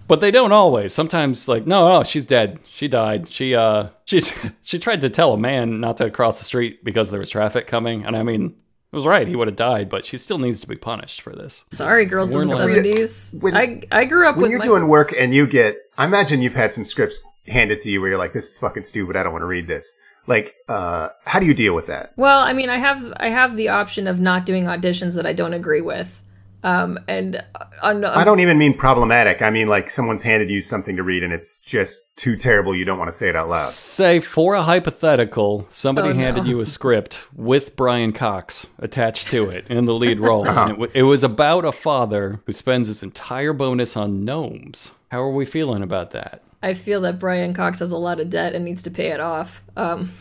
[0.10, 0.93] But they don't always.
[0.93, 2.60] Sometimes like no, no, she's dead.
[2.69, 3.32] She died.
[3.32, 4.19] She uh she
[4.62, 7.67] she tried to tell a man not to cross the street because there was traffic
[7.67, 8.48] coming, and I mean
[8.91, 9.28] it was right.
[9.28, 11.63] He would have died, but she still needs to be punished for this.
[11.72, 13.34] Sorry, girls in the seventies.
[13.39, 16.06] When- I I grew up When with you're my, doing work and you get, I
[16.06, 19.15] imagine you've had some scripts handed to you where you're like, "This is fucking stupid.
[19.15, 22.13] I don't want to read this." Like, uh, how do you deal with that?
[22.15, 25.34] Well, I mean, I have I have the option of not doing auditions that I
[25.34, 26.22] don't agree with,
[26.63, 29.41] um, and uh, on, I don't even mean problematic.
[29.41, 32.76] I mean like someone's handed you something to read and it's just too terrible.
[32.76, 33.65] You don't want to say it out loud.
[33.67, 36.19] Say for a hypothetical, somebody Oh, no.
[36.19, 40.48] handed you a script with Brian Cox attached to it in the lead role.
[40.48, 44.91] and it, w- it was about a father who spends his entire bonus on gnomes.
[45.12, 46.43] How are we feeling about that?
[46.62, 49.22] I feel that Brian Cox has a lot of debt and needs to pay it
[49.22, 49.63] off.
[49.78, 50.12] Um,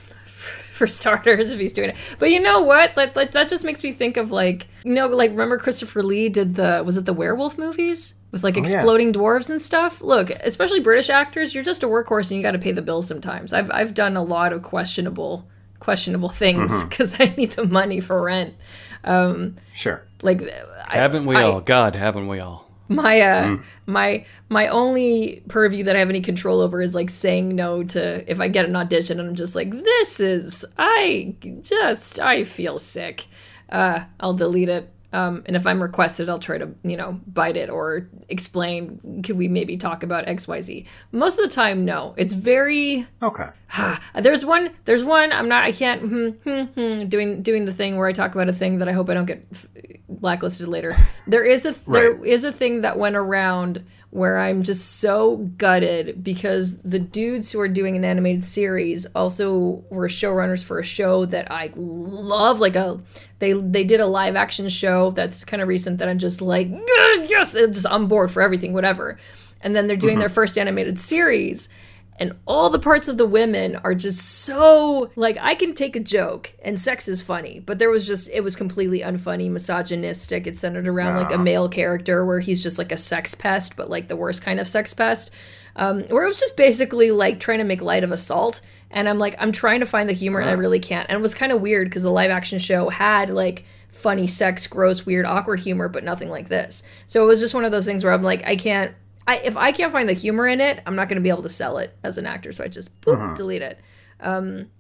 [0.78, 1.96] for starters, if he's doing it.
[2.18, 2.96] But you know what?
[2.96, 6.28] Like, like that just makes me think of like you know, like remember Christopher Lee
[6.28, 8.74] did the was it the werewolf movies with like Oh, yeah.
[8.76, 10.00] exploding dwarves and stuff.
[10.00, 13.02] Look, especially British actors, you're just a workhorse and you got to pay the bill
[13.02, 13.52] sometimes.
[13.52, 15.46] I've I've done a lot of questionable
[15.80, 16.88] questionable things Mm-hmm.
[16.88, 18.54] because I need the money for rent.
[19.04, 20.02] Um, Sure.
[20.22, 20.42] Like,
[20.88, 21.60] I, Haven't we I- all?
[21.60, 22.67] God, haven't we all?
[22.88, 23.62] My uh Mm.
[23.86, 28.24] my my only purview that I have any control over is like saying no to
[28.30, 32.78] if I get an audition and I'm just like this is I just I feel
[32.78, 33.26] sick.
[33.70, 34.90] Uh I'll delete it.
[35.12, 39.36] Um and if I'm requested I'll try to, you know, bite it or explain could
[39.38, 40.86] we maybe talk about XYZ.
[41.12, 42.14] Most of the time no.
[42.16, 43.48] It's very Okay.
[44.20, 44.70] there's one.
[44.84, 45.32] There's one.
[45.32, 45.64] I'm not.
[45.64, 46.00] I can't.
[46.02, 48.92] Hmm, hmm, hmm, doing doing the thing where I talk about a thing that I
[48.92, 49.66] hope I don't get f-
[50.08, 50.96] blacklisted later.
[51.26, 52.26] There is a there Right.
[52.26, 57.60] is a thing that went around where I'm just so gutted because the dudes who
[57.60, 62.58] are doing an animated series also were showrunners for a show that I love.
[62.58, 63.00] Like a
[63.38, 66.68] they they did a live action show that's kind of recent that I'm just like
[67.28, 69.18] yes, I'm just on board for everything, whatever.
[69.60, 70.20] And then they're doing mm-hmm.
[70.20, 71.68] their first animated series
[72.18, 76.00] and all the parts of the women are just so like I can take a
[76.00, 80.46] joke and sex is funny, but there was just it was completely unfunny, misogynistic.
[80.46, 83.88] It's centered around like a male character where he's just like a sex pest, but
[83.88, 85.30] like the worst kind of sex pest.
[85.76, 88.60] Um, where it was just basically like trying to make light of assault.
[88.90, 91.08] And I'm like, I'm trying to find the humor and I really can't.
[91.08, 94.66] And it was kind of weird because the live action show had like funny sex,
[94.66, 96.82] gross, weird, awkward humor, but nothing like this.
[97.06, 98.94] So it was just one of those things where I'm like, I can't
[99.28, 101.42] I, if I can't find the humor in it, I'm not going to be able
[101.42, 102.50] to sell it as an actor.
[102.52, 103.34] So I just boop, Uh-huh.
[103.36, 103.78] delete it.
[104.20, 104.70] Um,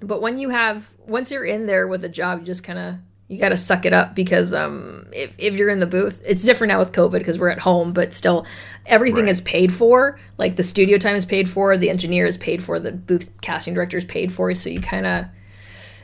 [0.00, 2.94] but when you have once you're in there with a job, you just kind of
[3.28, 6.44] you got to suck it up because um, if, if you're in the booth, it's
[6.44, 8.46] different now with COVID because we're at home, but still
[8.86, 9.30] everything Right.
[9.30, 10.20] is paid for.
[10.38, 13.74] Like the studio time is paid for, the engineer is paid for, the booth casting
[13.74, 14.54] director is paid for.
[14.54, 15.24] So you kind of,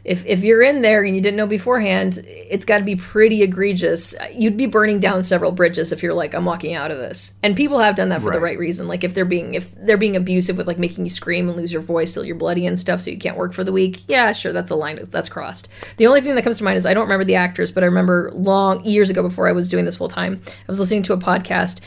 [0.05, 3.43] if, if you're in there and you didn't know beforehand, it's got to be pretty
[3.43, 4.15] egregious.
[4.35, 7.35] You'd be burning down several bridges if you're like, I'm walking out of this.
[7.43, 8.51] And people have done that for the Right.
[8.53, 8.89] right reason.
[8.89, 11.73] Like if they're being if they're being abusive with like making you scream and lose
[11.73, 14.03] your voice till you're bloody and stuff, so you can't work for the week.
[14.09, 15.69] Yeah, sure, that's a line that's crossed.
[15.99, 17.87] The only thing that comes to mind is I don't remember the actress, but I
[17.87, 21.13] remember long years ago before I was doing this full time, I was listening to
[21.13, 21.81] a podcast,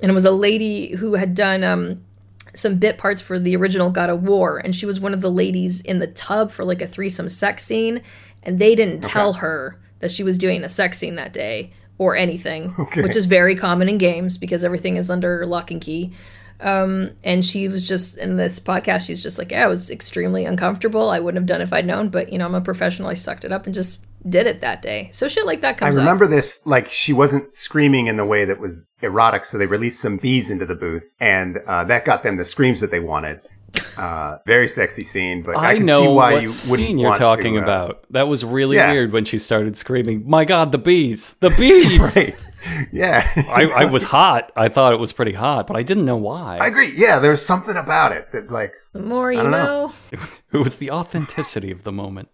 [0.00, 2.04] and it was a lady who had done um
[2.56, 5.30] some bit parts for the original God of War, and she was one of the
[5.30, 8.02] ladies in the tub for like a threesome sex scene,
[8.42, 12.16] and they didn't tell her that she was doing a sex scene that day or
[12.16, 12.70] anything,
[13.02, 16.12] which is very common in games because everything is under lock and key.
[16.60, 20.44] Um, and she was just in this podcast, she's just like, yeah, I was extremely
[20.46, 21.10] uncomfortable.
[21.10, 23.08] I wouldn't have done it if I'd known, but you know, I'm a professional.
[23.08, 25.10] I sucked it up and just did it that day.
[25.12, 25.96] So shit like that I comes.
[25.96, 29.66] I remember this like she wasn't screaming in the way that was erotic, so they
[29.66, 33.00] released some bees into the booth, and uh, that got them the screams that they
[33.00, 33.40] wanted.
[33.98, 36.98] Uh, very sexy scene, but I, I, can know see why what you wouldn't scene
[36.98, 38.06] you're want talking to, uh, about.
[38.10, 38.90] That was really yeah.
[38.90, 41.34] weird when she started screaming, "My God, the bees!
[41.40, 42.36] The bees!" Right?
[42.90, 44.50] Yeah, I, I was hot.
[44.56, 46.58] I thought it was pretty hot, but I didn't know why.
[46.60, 46.92] I agree.
[46.96, 49.92] Yeah, there's something about it that like the more you don't know.
[50.12, 50.18] know.
[50.52, 52.28] It was the authenticity of the moment.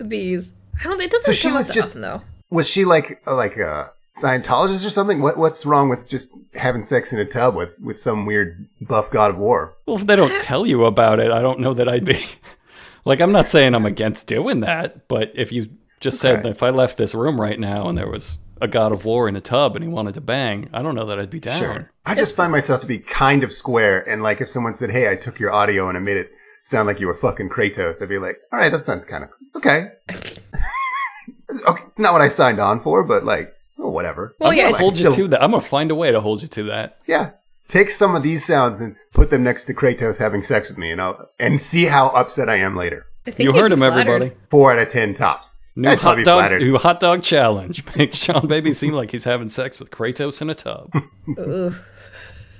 [0.00, 0.54] The bees.
[0.80, 1.00] I don't.
[1.00, 2.22] It doesn't So she come up was that just- often though.
[2.50, 5.20] was she like uh, like a Scientologist or something?
[5.20, 9.10] What what's wrong with just having sex in a tub with with some weird buff
[9.10, 9.74] god of war?
[9.86, 12.18] Well, if they don't tell you about it, I don't know that I'd be.
[13.04, 16.42] like, I'm not saying I'm against doing that, but if you just said Okay.
[16.44, 19.28] that if I left this room right now and there was a god of war
[19.28, 21.88] in a tub and he wanted to bang, I don't know that I'd be down.
[22.04, 25.08] I just find myself to be kind of square, and like if someone said, "Hey,
[25.10, 26.32] I took your audio and I made it
[26.62, 29.30] sound like you were fucking Kratos," I'd be like, "All right, that sounds kind of
[29.56, 34.34] okay." it's, okay, it's not what I signed on for, but like, oh, whatever.
[34.38, 35.42] Well, I'm yeah, gonna hold you still- to that.
[35.42, 36.98] I'm gonna find a way to hold you to that.
[37.06, 37.32] Yeah.
[37.68, 40.90] Take some of these sounds and put them next to Kratos having sex with me,
[40.90, 43.06] and I'll and see how upset I am later.
[43.28, 44.08] I You heard him, flattered.
[44.08, 44.32] everybody.
[44.50, 45.58] Four out of ten tops.
[45.76, 46.62] New I'd hot probably be dog, flattered.
[46.62, 47.84] new hot dog challenge.
[47.96, 50.90] Make Seanbaby seem like he's having sex with Kratos in a tub.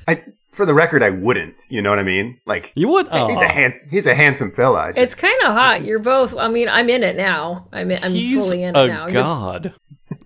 [0.06, 0.22] I,
[0.60, 1.62] for the record, I wouldn't.
[1.70, 2.38] You know what I mean?
[2.44, 3.08] Like You would?
[3.10, 4.78] Oh, he's a handsome, he's a handsome fella.
[4.88, 5.76] I It's kind of hot.
[5.78, 6.36] just- You're both.
[6.36, 7.66] I mean, I'm in it now.
[7.72, 7.90] I'm.
[7.90, 9.06] In, I'm he's fully in a it now.
[9.06, 9.72] You're, god.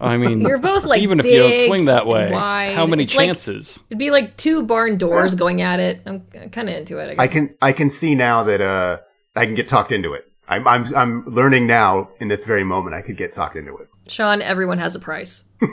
[0.01, 2.75] I mean, you're both like even if you don't swing that way, wide.
[2.75, 3.79] how many It's like- chances?
[3.90, 6.01] it'd be like two barn doors going at it.
[6.05, 7.14] I'm, kind of into it.
[7.18, 8.99] I can I can see now that uh
[9.37, 10.29] I can get talked into it.
[10.49, 13.88] I'm I'm I'm learning now in this very moment I could get talked into it.
[14.09, 15.44] Sean, everyone has a price.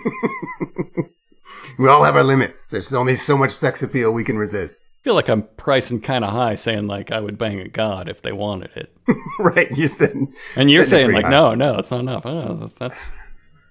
[1.78, 2.67] We all have our limits.
[2.67, 4.91] There's only so much sex appeal we can resist.
[5.02, 8.08] I feel like I'm pricing kind of high, saying like I would bang a god
[8.10, 8.95] if they wanted it,
[9.39, 9.76] right?
[9.76, 10.15] You said
[10.56, 11.32] and you're saying like high.
[11.32, 12.26] no, no, that's not enough.
[12.26, 13.12] Oh, that's that's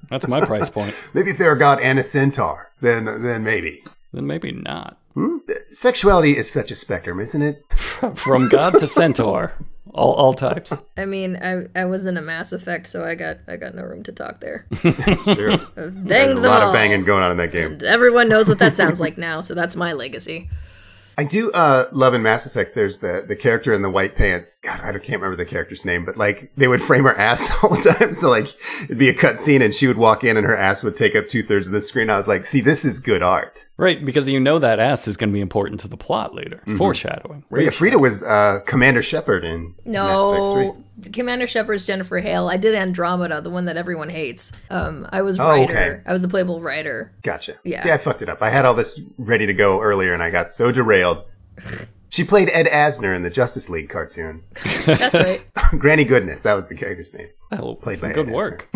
[0.09, 0.95] that's my price point.
[1.15, 3.85] maybe if they're a god and a centaur, then then maybe.
[4.13, 4.99] Then maybe not.
[5.15, 5.39] Hmm?
[5.71, 7.65] Sexuality is such a spectrum, isn't it?
[8.17, 9.53] From god to centaur,
[9.95, 10.73] all all types.
[10.97, 13.83] I mean, I I was in a Mass Effect, so I got I got no
[13.83, 14.67] room to talk there.
[14.83, 15.55] That's true.
[15.77, 16.69] I've banged a lot all.
[16.69, 17.73] of banging going on in that game.
[17.73, 20.51] And everyone knows what that sounds like now, so that's my legacy.
[21.19, 22.75] I do uh, love in Mass Effect.
[22.75, 24.59] There's the the character in the white pants.
[24.61, 27.71] God, I can't remember the character's name, but like they would frame her ass all
[27.71, 28.15] the time.
[28.15, 28.47] So like
[28.85, 31.15] it'd be a cut scene, and she would walk in, and her ass would take
[31.15, 32.09] up two thirds of the screen.
[32.09, 33.67] I was like, see, this is good art.
[33.81, 36.57] Right, because you know that ass is going to be important to the plot later.
[36.57, 36.71] Mm-hmm.
[36.73, 37.45] It's foreshadowing.
[37.51, 42.49] But yeah, Fryda was uh, Commander Shepard in Mass Effect No, Commander Shepard's Jennifer Hale.
[42.49, 44.53] I did Andromeda, the one that everyone hates.
[44.69, 45.73] Um, I was Oh, writer.
[45.73, 46.01] okay.
[46.07, 47.13] I was the playable writer.
[47.23, 47.55] Gotcha.
[47.65, 47.79] Yeah.
[47.81, 48.43] See, I fucked it up.
[48.43, 51.25] I had all this ready to go earlier, and I got so derailed.
[52.11, 54.43] She played Ed Asner in the Justice League cartoon.
[54.85, 55.45] That's right.
[55.79, 57.29] Granny Goodness, that was the character's name.
[57.53, 58.69] Oh, Played some by good Ed work.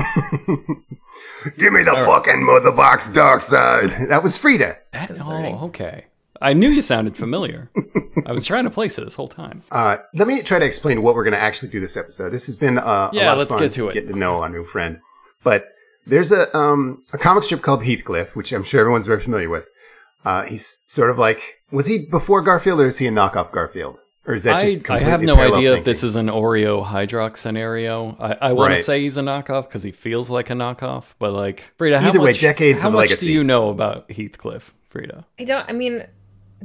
[1.58, 4.08] Give me the fucking mother box Darkseid.
[4.08, 4.76] That was Fryda.
[4.92, 5.54] That- concerning.
[5.56, 6.06] oh, okay.
[6.40, 7.70] I knew you sounded familiar.
[8.26, 9.62] I was trying to place it this whole time.
[9.70, 12.30] Uh, let me try to explain what we're going to actually do this episode.
[12.30, 13.94] This has been uh, a Yeah, lot of let's fun get to it.
[13.94, 15.00] Getting to know our new friend,
[15.42, 15.68] but
[16.06, 19.66] there's a um, a comic strip called Heathcliff, which I'm sure everyone's very familiar with.
[20.24, 23.98] Uh, he's sort of like was he before Garfield or is he a knockoff Garfield
[24.26, 26.82] or is that I, just I have no parallel idea if this is an Oreo
[26.84, 28.16] Hydrox scenario.
[28.18, 28.76] I, I want Right.
[28.78, 32.08] to say he's a knockoff because he feels like a knockoff, but like Fryda, how
[32.08, 33.26] Either way, much, decades how of much legacy.
[33.26, 35.24] do you know about Heathcliff, Fryda?
[35.38, 35.68] I don't.
[35.68, 36.06] I mean,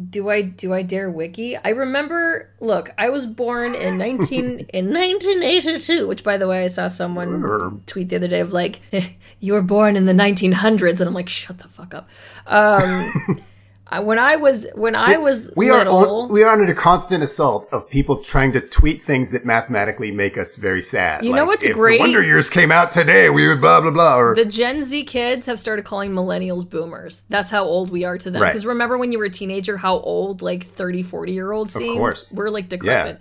[0.09, 1.57] do I do I dare wiki?
[1.57, 2.49] I remember.
[2.61, 6.07] Look, I was born in nineteen in nineteen eighty two.
[6.07, 8.79] Which, by the way, I saw someone tweet the other day of like,
[9.41, 12.07] "You were born in the nineteen hundreds," and I'm like, "Shut the fuck up."
[12.47, 13.35] Um, I-
[13.97, 17.89] when I was when I was We are on, we are under constant assault of
[17.89, 21.25] people trying to tweet things that mathematically make us very sad.
[21.25, 21.97] You know what's if great?
[21.97, 23.29] The Wonder Years came out today.
[23.29, 24.17] We would blah blah blah.
[24.19, 27.23] Or the Gen Z kids have started calling millennials boomers.
[27.29, 28.41] That's how old we are to them.
[28.41, 28.51] Right.
[28.51, 31.97] Because remember when you were a teenager, how old like 30, 40 year olds seemed?
[31.97, 32.33] course.
[32.33, 33.19] We're like decrepit.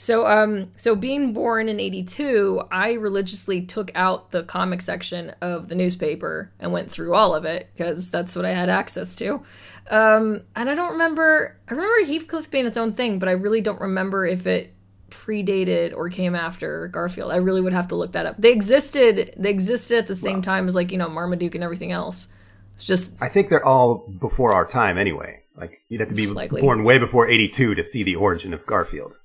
[0.00, 5.68] So um so being born in 82, I religiously took out the comic section of
[5.68, 9.42] the newspaper and went through all of it because that's what I had access to.
[9.90, 13.60] Um and I don't remember I remember Heathcliff being its own thing, but I really
[13.60, 14.72] don't remember if it
[15.10, 17.32] predated or came after Garfield.
[17.32, 18.36] I really would have to look that up.
[18.38, 21.90] They existed they existed at the same time as like, you know, Marmaduke and everything
[21.90, 22.28] else.
[22.76, 25.42] It's just I think they're all before our time anyway.
[25.56, 26.60] Like you'd have to be Likely.
[26.60, 29.18] born way before '82 to see the origin of Garfield.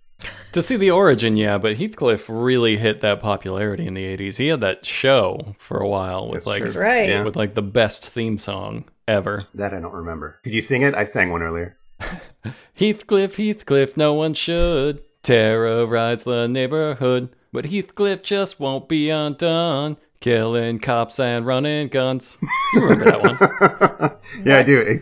[0.53, 4.37] To see the origin, yeah, but Heathcliff really hit that popularity in the 80s.
[4.37, 6.81] He had that show for a while with That's like true.
[6.81, 7.09] Right.
[7.09, 7.23] Yeah.
[7.23, 9.43] with like the best theme song ever.
[9.55, 10.39] That I don't remember.
[10.43, 10.93] Could you sing it?
[10.93, 11.75] I sang one earlier.
[12.75, 20.77] Heathcliff, Heathcliff, no one should terrorize the neighborhood, but Heathcliff just won't be undone, killing
[20.79, 22.37] cops and running guns.
[22.73, 24.11] You remember that one?
[24.45, 25.01] yeah, I do.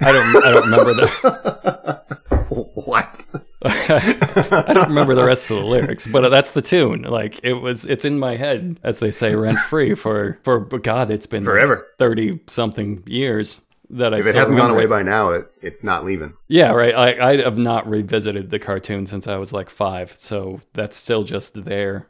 [0.00, 0.44] I don't.
[0.44, 2.22] I don't remember that.
[2.74, 3.30] what?
[3.64, 7.02] I don't remember the rest of the lyrics, but that's the tune.
[7.02, 7.84] Like it was.
[7.84, 10.60] It's in my head, as they say, rent free for for.
[10.60, 11.86] God, it's been Forever.
[11.98, 14.18] thirty something years that I.
[14.18, 14.90] If it hasn't gone away it.
[14.90, 16.32] by now, it, it's not leaving.
[16.48, 16.94] Yeah, right.
[16.94, 21.24] I, I have not revisited the cartoon since I was like five, so that's still
[21.24, 22.08] just there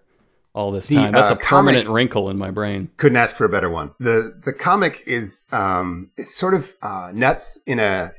[0.54, 1.12] all this The, time.
[1.12, 2.90] That's uh, a permanent wrinkle in my brain.
[2.96, 3.90] Couldn't ask for a better one.
[3.98, 8.12] The the comic is um is sort of uh, nuts in a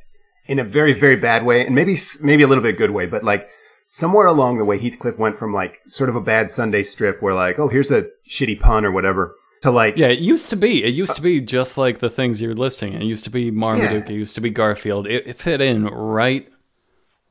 [0.46, 3.24] in a very very bad way, and maybe maybe a little bit good way, but
[3.24, 3.50] like
[3.86, 7.34] somewhere along the way, Heathcliff went from like sort of a bad Sunday strip where
[7.34, 10.84] like oh here's a shitty pun or whatever to like Yeah, it used to be.
[10.84, 12.94] It used to be just like the things you're listing.
[12.94, 14.06] It used to be Marmaduke.
[14.06, 14.14] Yeah.
[14.14, 15.08] It used to be Garfield.
[15.08, 16.51] It, it fit in right,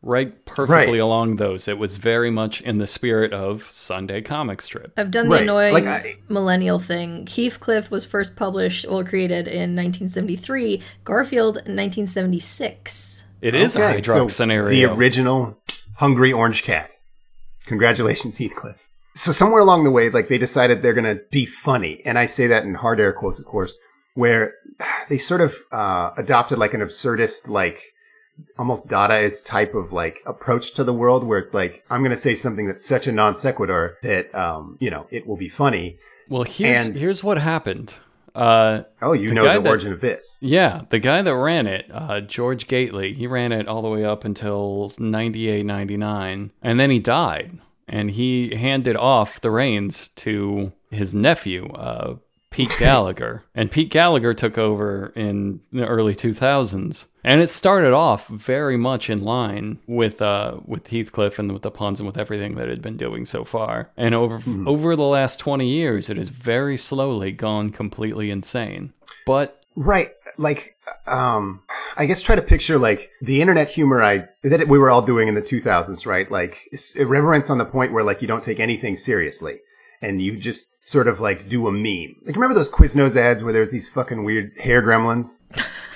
[0.02, 1.00] right perfectly Right.
[1.00, 1.68] along those.
[1.68, 4.92] It was very much in the spirit of Sunday comic strip.
[4.96, 5.42] I've done the Right.
[5.42, 7.26] annoying Like, I- millennial thing.
[7.26, 10.80] Heathcliff was first published, well, created in 1973.
[11.04, 13.26] Garfield 1976.
[13.42, 14.68] It is a Okay, Hydrox so scenario.
[14.88, 15.58] The original
[15.96, 16.90] Hungry Orange Cat.
[17.66, 18.86] Congratulations, Heathcliff.
[19.16, 22.26] So somewhere along the way, like they decided they're going to be funny, and I
[22.26, 23.76] say that in hard air quotes, of course,
[24.14, 24.54] where
[25.08, 27.89] they sort of uh, adopted like an absurdist, like
[28.58, 32.16] almost Dadaist type of like approach to the world, where it's like I'm going to
[32.16, 35.98] say something that's such a non sequitur that um, you know it will be funny.
[36.28, 37.94] well, here's and- here's what happened.
[38.32, 40.38] Uh, Oh, you The know the that- origin of this.
[40.40, 44.04] Yeah, the guy that ran it, uh, George Gately, he ran it all the way
[44.04, 47.58] up until 98, 99, and then he died.
[47.88, 52.18] And he handed off the reins to his nephew, uh,
[52.50, 53.42] Pete Gallagher.
[53.52, 57.06] and Pete Gallagher took over in the early 2000s.
[57.22, 61.70] And it started off very much in line with uh, with Heathcliff and with the
[61.70, 63.90] puns and with everything that it had been doing so far.
[63.96, 68.92] And over over the last 20 years, it has very slowly gone completely insane.
[69.26, 70.10] But Right.
[70.36, 71.62] Like, um,
[71.96, 75.28] I guess try to picture like the internet humor I, that we were all doing
[75.28, 76.30] in the 2000s, right?
[76.30, 79.60] Like irreverence on the point where like you don't take anything seriously
[80.02, 82.16] and you just sort of like do a meme.
[82.24, 85.42] Like remember those Quiznos ads where there's these fucking weird hair gremlins?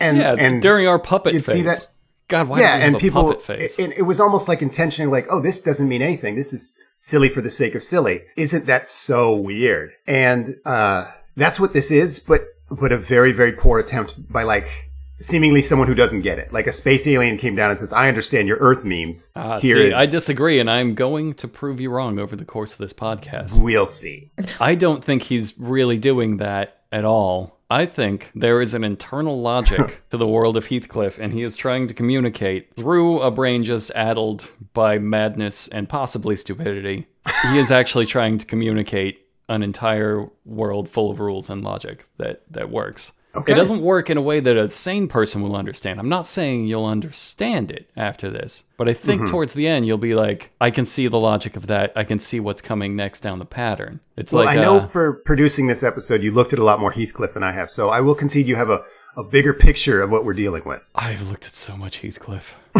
[0.00, 1.54] And, Yeah, and during our puppet you'd phase.
[1.54, 1.86] see that-
[2.28, 5.86] God, why yeah, and people, it, it was almost like intentionally like, oh, this doesn't
[5.88, 6.36] mean anything.
[6.36, 8.22] This is silly for the sake of silly.
[8.38, 9.92] Isn't that so weird?
[10.06, 11.04] And, uh,
[11.36, 14.68] that's what this is, but, but a very, very poor attempt by like,
[15.20, 16.50] seemingly someone who doesn't get it.
[16.52, 19.30] Like a space alien came down and says, I understand your Earth memes.
[19.36, 22.44] Ah, Here see, is- I disagree, and I'm going to prove you wrong over the
[22.46, 23.60] course of this podcast.
[23.60, 24.30] we'll see.
[24.60, 27.60] I don't think he's really doing that at all.
[27.74, 31.56] I think there is an internal logic to the world of Heathcliff, and he is
[31.56, 37.08] trying to communicate through a brain just addled by madness and possibly stupidity.
[37.50, 42.42] He is actually trying to communicate an entire world full of rules and logic that,
[42.48, 43.10] that works.
[43.36, 43.52] Okay.
[43.52, 45.98] It doesn't work in a way that a sane person will understand.
[45.98, 49.30] I'm not saying you'll understand it after this, but I think Mm-hmm.
[49.32, 51.92] towards the end you'll be like, I can see the logic of that.
[51.96, 54.00] I can see what's coming next down the pattern.
[54.16, 56.78] It's Well, like I know uh, for producing this episode, you looked at a lot
[56.80, 57.70] more Heathcliff than I have.
[57.70, 58.84] So I will concede you have a,
[59.16, 60.88] a bigger picture of what we're dealing with.
[60.94, 62.54] I've looked at so much Heathcliff.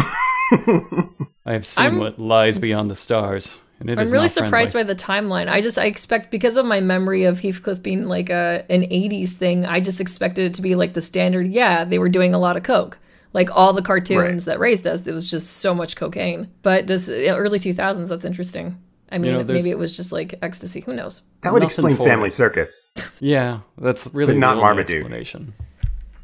[1.47, 4.71] I have seen I'm- what lies beyond the stars, and it I'm is really surprised
[4.71, 4.93] friendly.
[4.93, 5.49] by the timeline.
[5.49, 9.31] I just I expect because of my memory of Heathcliff being like a an 80s
[9.33, 11.47] thing, I just expected it to be like the standard.
[11.47, 12.97] Yeah, they were doing a lot of coke.
[13.33, 16.49] Like all the cartoons that raised us, it was just so much cocaine.
[16.61, 18.81] But this early 2000s, that's interesting.
[19.11, 20.79] I mean, know, maybe it was just like ecstasy.
[20.81, 21.21] Who knows?
[21.41, 22.31] That would Nothing explain Family it.
[22.31, 22.91] Circus.
[23.19, 25.01] Yeah, that's really But not only Marmaduke.
[25.01, 25.53] explanation.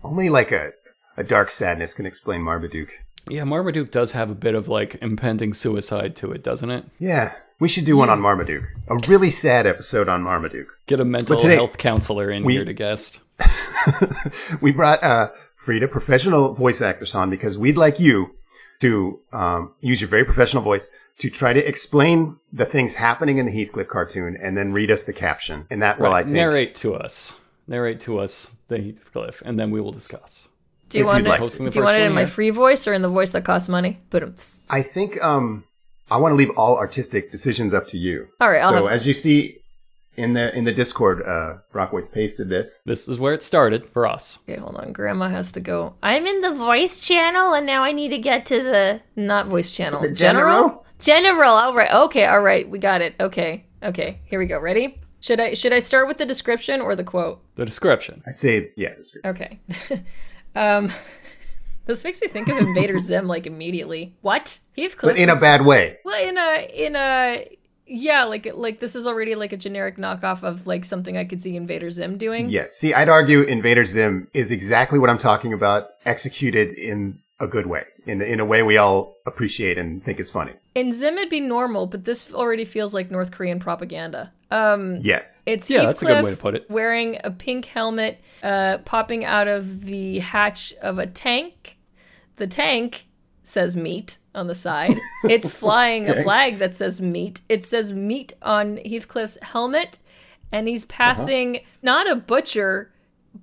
[0.03, 0.71] Only like a
[1.17, 2.91] a dark sadness can explain Marmaduke.
[3.29, 6.85] Yeah, Marmaduke does have a bit of like impending suicide to it, doesn't it?
[6.99, 8.65] Yeah, we should do one on Marmaduke.
[8.87, 10.69] A really sad episode on Marmaduke.
[10.87, 13.19] Get a mental today- health counselor in we- here to guest.
[14.61, 18.35] we brought uh, Fryda, professional voice actress, on because we'd like you
[18.81, 23.45] to um, use your very professional voice to try to explain the things happening in
[23.45, 25.67] the Heathcliff cartoon and then read us the caption.
[25.69, 27.33] And that will, I think, narrate to us.
[27.67, 30.47] Narrate to us the Heathcliff, and then we will discuss.
[30.91, 31.29] Do you want it?
[31.29, 31.39] like.
[31.39, 33.31] Posting the do you want it one in my free voice or in the voice
[33.31, 33.99] that costs money?
[34.09, 34.23] But
[34.69, 35.63] I think um,
[36.09, 38.27] I want to leave all artistic decisions up to you.
[38.39, 39.61] all right, I'll so have as you see
[40.17, 42.81] in the in the Discord, uh, Brockway's pasted this.
[42.85, 44.39] This is where it started for us.
[44.47, 44.91] Okay, hold on.
[44.91, 45.95] Grandma has to go.
[46.03, 49.71] I'm in the voice channel, and now I need to get to the not voice
[49.71, 50.01] channel.
[50.01, 50.85] The general?
[50.99, 51.53] General.
[51.53, 51.91] All right.
[51.91, 52.25] Okay.
[52.25, 52.69] All right.
[52.69, 53.15] We got it.
[53.19, 53.65] Okay.
[53.81, 54.19] Okay.
[54.25, 54.59] Here we go.
[54.59, 54.99] Ready?
[55.21, 57.41] Should I should I start with the description or the quote?
[57.55, 58.21] The description.
[58.27, 58.89] I'd say yeah.
[58.89, 59.15] that's.
[59.23, 59.59] Okay.
[60.55, 60.89] um,
[61.85, 64.15] this makes me think of Invader Zim like immediately.
[64.21, 64.59] What?
[64.77, 65.15] Heathcliff.
[65.15, 65.97] But in a bad way.
[66.05, 70.43] Well, in a in a yeah, like like this is already like a generic knockoff
[70.43, 72.49] of like something I could see Invader Zim doing.
[72.49, 72.73] Yes.
[72.73, 77.65] See, I'd argue Invader Zim is exactly what I'm talking about, executed in a good
[77.65, 80.53] way, in in a way we all appreciate and think is funny.
[80.73, 84.31] In Zim, it'd be normal, but this already feels like North Korean propaganda.
[84.49, 85.43] Um, Yes.
[85.45, 86.69] it's Yeah, that's a good way to Heathcliff put it.
[86.69, 91.77] Wearing a pink helmet, uh, popping out of the hatch of a tank.
[92.37, 93.05] The tank
[93.43, 94.97] says meat on the side.
[95.25, 97.41] It's flying a flag that says meat.
[97.49, 99.99] It says meat on Heathcliff's helmet,
[100.51, 100.93] and he's Uh-huh.
[100.97, 102.91] passing not a butcher,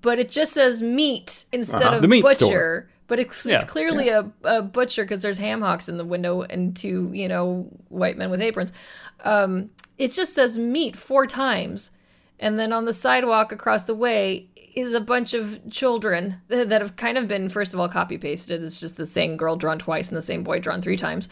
[0.01, 1.97] but it just says meat instead Uh-huh.
[1.97, 2.35] of The meat butcher.
[2.37, 2.89] store.
[3.09, 3.57] But it's, Yeah.
[3.57, 7.27] it's clearly a, a butcher because there's ham hocks in the window and two, you
[7.27, 8.73] know, white men with aprons.
[9.25, 11.91] Um, it just says meat four times.
[12.39, 16.95] And then on the sidewalk across the way is a bunch of children that have
[16.95, 18.63] kind of been, first of all, copy pasted.
[18.63, 21.29] It's just the same girl drawn twice and the same boy drawn three times.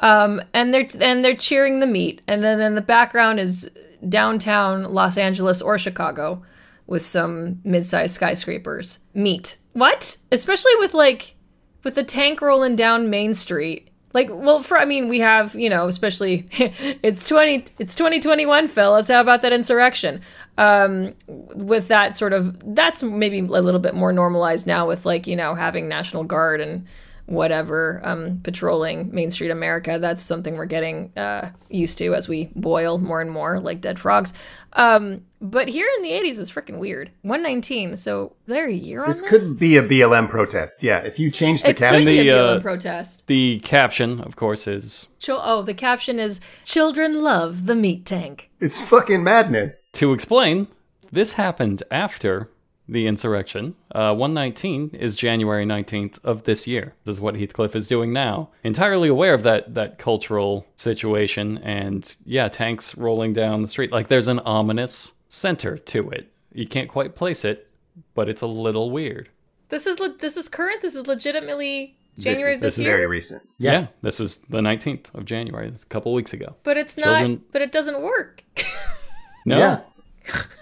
[0.00, 2.22] Um, and they're and they're cheering the meat.
[2.26, 3.70] And then in the background is
[4.08, 6.42] downtown Los Angeles or Chicago
[6.88, 8.98] with some mid-sized skyscrapers.
[9.14, 9.58] Meat.
[9.74, 10.16] What?
[10.32, 11.36] Especially with like
[11.84, 13.90] with the tank rolling down Main Street.
[14.14, 18.46] Like, well, for I mean, we have you know, especially it's twenty, it's twenty twenty
[18.46, 19.08] one, fellas.
[19.08, 20.22] How about that insurrection?
[20.56, 25.26] Um, with that sort of, that's maybe a little bit more normalized now with like
[25.26, 26.86] you know having National Guard and
[27.28, 29.98] whatever um, patrolling Main Street America.
[30.00, 33.98] That's something we're getting uh, used to as we boil more and more like dead
[33.98, 34.32] frogs.
[34.72, 37.10] Um, but here in the '80s is freaking weird.
[37.22, 37.96] 119.
[37.96, 39.48] So they're a year on This this.
[39.50, 40.82] could be a BLM protest.
[40.82, 43.26] Yeah, if you change the it could caption, be a BLM uh, protest.
[43.28, 48.50] The caption, of course, is Chil- oh, the caption is "Children love the meat tank."
[48.60, 49.88] it's fucking madness.
[49.92, 50.66] to explain.
[51.12, 52.50] This happened after
[52.88, 53.74] the insurrection.
[53.94, 56.94] Uh, 119 is January 19th of this year.
[57.04, 58.48] This is what Heathcliff is doing now.
[58.64, 63.92] Entirely aware of that that cultural situation, and yeah, tanks rolling down the street.
[63.92, 66.32] Like there's an ominous center to it.
[66.52, 67.68] You can't quite place it,
[68.14, 69.28] but it's a little weird.
[69.68, 70.80] This is le- this is current.
[70.80, 72.96] This is legitimately This January is, of this this is year.
[72.96, 73.42] very recent.
[73.58, 73.88] Yeah.
[74.00, 75.68] this was the 19th of January.
[75.68, 76.56] It's a couple weeks ago.
[76.62, 77.38] but it's not.
[77.52, 78.42] But it doesn't work.
[79.46, 79.80] No, Yeah.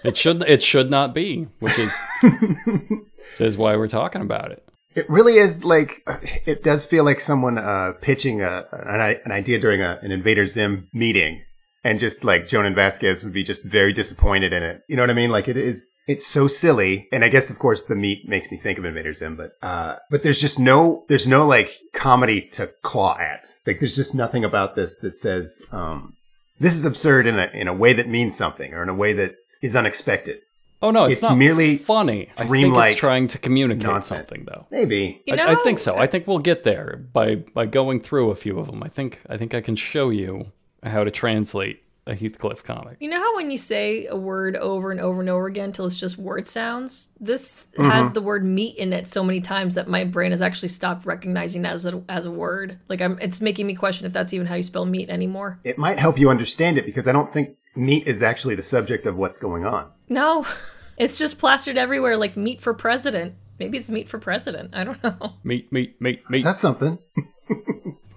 [0.03, 1.97] It should it should not be, which is
[3.39, 4.63] is why we're talking about it.
[4.95, 6.07] It really is like
[6.45, 10.45] it does feel like someone uh, pitching a, an, an idea during a, an Invader
[10.45, 11.43] Zim meeting,
[11.83, 14.81] and just like Jhonen Vasquez would be just very disappointed in it.
[14.89, 15.29] You know what I mean?
[15.29, 17.07] Like it is, it's so silly.
[17.11, 19.97] And I guess of course the meat makes me think of Invader Zim, but uh,
[20.09, 23.45] but there's just no there's no like comedy to claw at.
[23.65, 26.15] Like there's just nothing about this that says um,
[26.59, 29.13] this is absurd in a in a way that means something or in a way
[29.13, 30.41] that is unexpected.
[30.81, 32.29] Oh no, it's, It's not merely funny.
[32.33, 34.29] I think dreamlike it's trying to communicate Nonsense.
[34.29, 34.67] something though.
[34.69, 35.23] Maybe.
[35.25, 35.95] You I, know, I think so.
[35.95, 38.83] I uh, think we'll get there by by going through a few of them.
[38.83, 40.51] I think I think I can show you
[40.83, 42.97] how to translate a Heathcliff comic.
[42.99, 45.85] You know how when you say a word over and over and over again until
[45.85, 47.09] it's just word sounds?
[47.19, 47.89] This Mm-hmm.
[47.91, 51.05] has the word meat in it so many times that my brain has actually stopped
[51.05, 52.79] recognizing it as a, as a word.
[52.87, 55.59] Like I'm, it's making me question if that's even how you spell meat anymore.
[55.63, 59.05] it might help you understand it because I don't think meat is actually the subject
[59.05, 59.91] of what's going on.
[60.09, 60.45] No,
[60.97, 63.35] it's just plastered everywhere like meat for president.
[63.59, 64.71] Maybe it's meat for president.
[64.73, 65.33] I don't know.
[65.43, 66.43] Meat, meat, meat, meat.
[66.43, 66.97] That's something.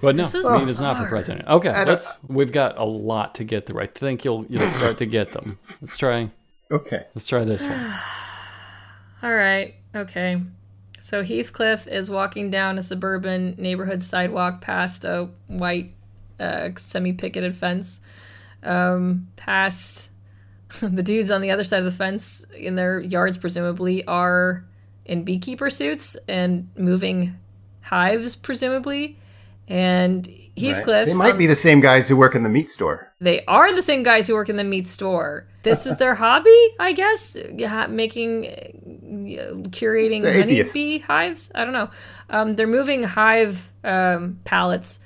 [0.01, 1.49] but no, This is meat is not for president.
[1.49, 2.19] Okay, don't- let's.
[2.29, 3.81] We've got a lot to get through.
[3.83, 5.59] I think you'll you'll start to get them.
[5.81, 6.31] Let's try.
[6.71, 7.05] Okay.
[7.15, 7.93] Let's try this one.
[9.23, 9.75] All right.
[9.95, 10.41] Okay.
[11.01, 15.93] So Heathcliff is walking down a suburban neighborhood sidewalk past a white
[16.39, 18.01] uh, semi-picketed fence.
[18.63, 20.11] Um, past
[20.81, 24.65] the dudes on the other side of the fence in their yards, presumably, are
[25.07, 27.37] in beekeeper suits and moving
[27.83, 29.19] hives, presumably.
[29.71, 30.29] And
[30.61, 31.07] Heathcliff.
[31.07, 33.13] They might um, be the same guys who work in the meat store.
[33.21, 35.47] They are the same guys who work in the meat store.
[35.63, 37.37] This is their hobby, I guess,
[37.89, 40.75] making, uh, curating They're atheists.
[40.75, 41.53] honeybee hives.
[41.55, 41.91] I don't know.
[42.31, 45.01] Um, they're moving hive um, pallets,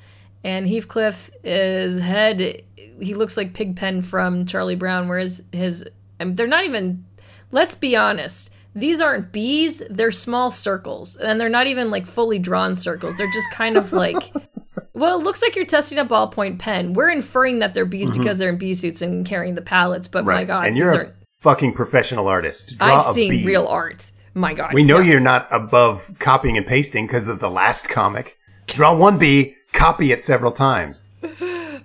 [0.45, 2.63] and Heathcliff is head.
[3.01, 5.85] He looks like Pigpen from Charlie Brown, whereas his.
[6.21, 7.05] And they're not even.
[7.51, 8.51] Let's be honest.
[8.77, 9.83] These aren't bees.
[9.89, 13.17] They're small circles, and they're not even like fully drawn circles.
[13.17, 14.33] They're just kind of like.
[14.95, 16.93] Well, it looks like you're testing a ballpoint pen.
[16.93, 20.07] We're inferring that they're bees because they're in bee suits and carrying the pallets.
[20.09, 22.79] But my God, and you're a are fucking professional artist.
[22.79, 23.47] Draw I've seen bee.
[23.47, 24.11] real art.
[24.35, 25.03] My God, We know no.
[25.05, 28.39] you're not above copying and pasting because of the last comic.
[28.67, 31.11] Draw one bee, copy it several times.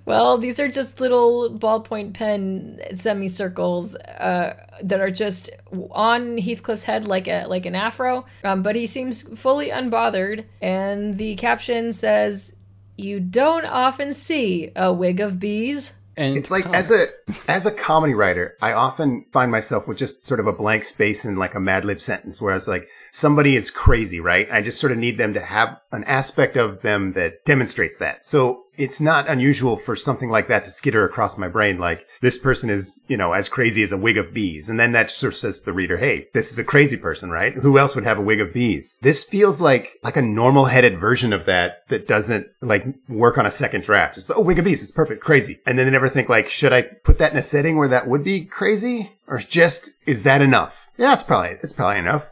[0.05, 5.51] Well, these are just little ballpoint pen semicircles uh, that are just
[5.91, 8.25] on Heathcliff's head like a like an afro.
[8.43, 12.55] Um, but he seems fully unbothered, and the caption says,
[12.99, 17.07] "You don't often see a wig of bees." And It's like as a
[17.47, 21.23] as a comedy writer, I often find myself with just sort of a blank space
[21.23, 24.49] in like a Mad Lib sentence where I was like, somebody is crazy, right?
[24.51, 28.25] I just sort of need them to have an aspect of them that demonstrates that.
[28.25, 32.37] So it's not unusual for something like that to skitter across my brain, like this
[32.37, 34.69] person is, you know, as crazy as a wig of bees.
[34.69, 37.29] And then that sort of says to the reader, hey, this is a crazy person,
[37.29, 37.53] right?
[37.53, 38.95] Who else would have a wig of bees?
[39.01, 43.45] This feels like like a normal headed version of that that doesn't like work on
[43.45, 44.17] a second draft.
[44.17, 45.59] It's oh wig of bees, it's perfect, crazy.
[45.65, 48.07] And then they never think like, should I put that in a setting where that
[48.07, 49.11] would be crazy?
[49.27, 50.89] Or just is that enough?
[50.97, 52.29] Yeah, it's probably it's probably enough.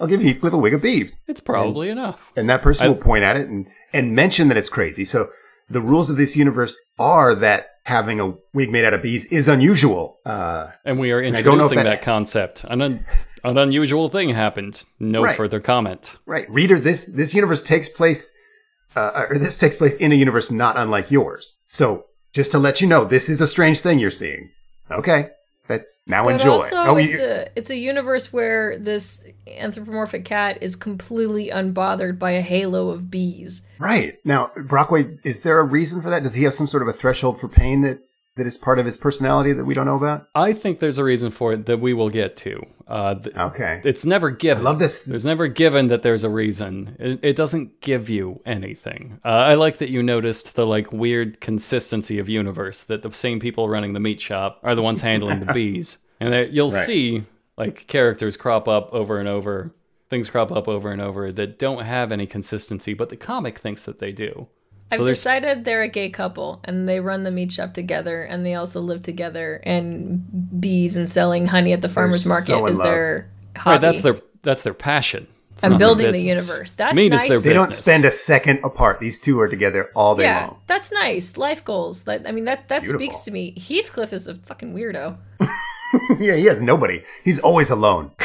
[0.00, 2.32] I'll give Heathcliff a wig of bees it's probably enough.
[2.36, 5.04] and that person I- will point at it and and mention that it's crazy.
[5.04, 5.28] So
[5.68, 9.48] the rules of this universe are that having a wig made out of bees is
[9.48, 10.18] unusual.
[10.24, 12.64] Uh, And we are I don't know if introducing that- that, concept.
[12.68, 13.04] An, un-
[13.44, 14.84] an unusual thing happened.
[15.00, 15.36] No Right.
[15.36, 16.14] further comment.
[16.26, 16.78] right, reader.
[16.78, 18.30] This this universe takes place,
[18.96, 21.58] uh, or this takes place in a universe not unlike yours.
[21.68, 24.50] So just to let you know, this is a strange thing you're seeing.
[24.90, 25.30] Okay,
[25.70, 26.50] that's now But enjoy.
[26.50, 32.18] also, oh, it's you, a it's a universe where this anthropomorphic cat is completely unbothered
[32.18, 33.62] by a halo of bees.
[33.78, 35.06] right now, Brockway.
[35.24, 36.22] Is there a reason for that?
[36.22, 38.00] Does he have some sort of a threshold for pain that
[38.36, 40.28] that is part of his personality that we don't know about?
[40.34, 42.64] I think there's a reason for it that we will get to.
[42.86, 44.66] Uh, th- Okay, it's never given.
[44.66, 45.04] I love this.
[45.04, 46.96] There's never given that there's a reason.
[46.98, 49.20] It, it doesn't give you anything.
[49.24, 53.40] Uh, I like that you noticed the like weird consistency of universe that the same
[53.40, 56.84] people running the meat shop are the ones handling the bees, and that you'll Right.
[56.86, 57.24] see
[57.56, 59.74] like characters crop up over and over,
[60.08, 63.84] things crop up over and over that don't have any consistency, but the comic thinks
[63.84, 64.48] that they do.
[64.90, 68.44] I've So decided they're a gay couple and they run the meat shop together and
[68.44, 72.78] they also live together and bees and selling honey at the farmers market so is
[72.78, 72.86] love.
[72.86, 73.74] their hobby.
[73.74, 73.80] right.
[73.80, 75.26] That's their that's their passion.
[75.52, 76.72] It's I'm building the universe.
[76.72, 77.28] That's Meat is nice.
[77.28, 78.98] their They don't spend a second apart.
[78.98, 80.58] These two are together all day yeah, long.
[80.66, 81.36] that's nice.
[81.36, 82.04] Life goals.
[82.04, 82.98] That I mean that that beautiful.
[83.00, 83.52] speaks to me.
[83.58, 85.18] Heathcliff is a fucking weirdo.
[86.18, 87.02] yeah, he has nobody.
[87.24, 88.10] He's always alone.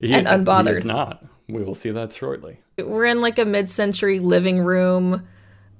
[0.00, 0.66] He- and unbothered.
[0.68, 1.24] He is not.
[1.48, 2.60] We will see that shortly.
[2.78, 5.26] We're in like a mid-century living room.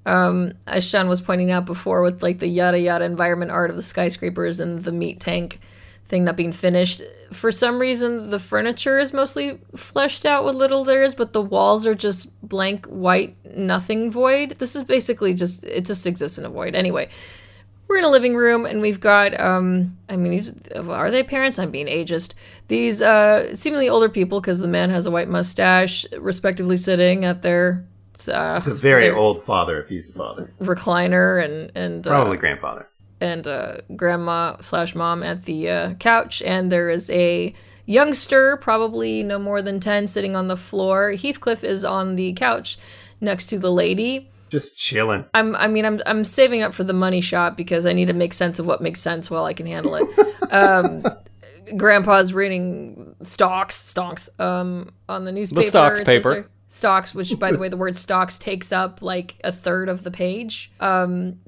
[0.08, 3.76] Um, as Sean was pointing out before, with like the yada yada environment art of
[3.76, 5.60] the skyscrapers and the meat tank
[6.06, 7.02] thing not being finished.
[7.30, 11.84] For some reason, the furniture is mostly fleshed out with little layers, but the walls
[11.84, 14.56] are just blank white, nothing void.
[14.58, 16.74] This is basically just it just exists in a void.
[16.74, 17.10] Anyway,
[17.86, 21.58] we're in a living room and we've got um i mean these are they parents
[21.58, 22.34] i'm being ageist
[22.68, 27.40] these uh seemingly older people because the man has a white mustache respectively sitting at
[27.40, 27.82] their
[28.26, 30.50] uh, It's a very old father if he's a father.
[30.62, 32.88] recliner and and uh, Probably grandfather.
[33.20, 37.52] and uh, grandma slash mom at the uh, couch, and there is a
[37.84, 41.12] youngster, probably no more than ten, sitting on the floor.
[41.12, 42.78] Heathcliff is on the couch
[43.20, 44.30] next to the lady.
[44.50, 45.26] Just chilling.
[45.34, 48.14] I'm, I mean, I'm, I'm saving up for the money shot because I need to
[48.14, 50.08] make sense of what makes sense while I can handle it.
[50.50, 51.04] um,
[51.76, 55.60] Grandpa's reading stocks, stocks, um, on the newspaper.
[55.62, 56.48] The stocks It says paper.
[56.70, 60.10] Stocks, which by the way, the word stocks takes up like a third of the
[60.10, 60.70] page.
[60.80, 61.38] Um,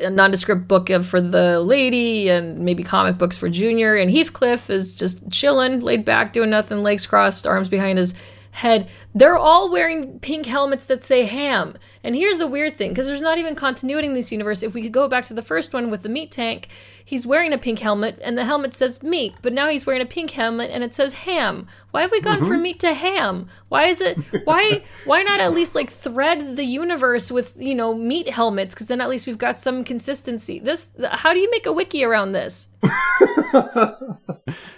[0.00, 3.96] a nondescript book of, for the lady and maybe comic books for Junior.
[3.96, 8.14] And Heathcliff is just chilling, laid back, doing nothing, legs crossed, arms behind his
[8.52, 8.86] head.
[9.14, 11.74] they're all wearing pink helmets that say ham.
[12.04, 14.62] And here's the weird thing because there's not even continuity in this universe.
[14.62, 16.68] If we could go back to the first one with the meat tank,
[17.12, 20.06] he's wearing a pink helmet and the helmet says meat, but now he's wearing a
[20.06, 21.66] pink helmet and it says ham.
[21.90, 22.48] Why have we gone Mm-hmm.
[22.48, 23.48] from meat to ham?
[23.68, 27.94] Why is it why why not at least like thread the universe with, you know,
[27.94, 30.58] meat helmets cuz then at least we've got some consistency.
[30.58, 32.68] This how do you make a wiki around this?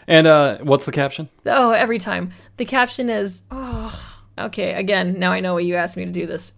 [0.07, 1.31] And uh, what's the caption?
[1.47, 2.33] Oh, every time.
[2.59, 6.27] The caption is, oh, okay, again, now I know why you asked me to do
[6.27, 6.53] this.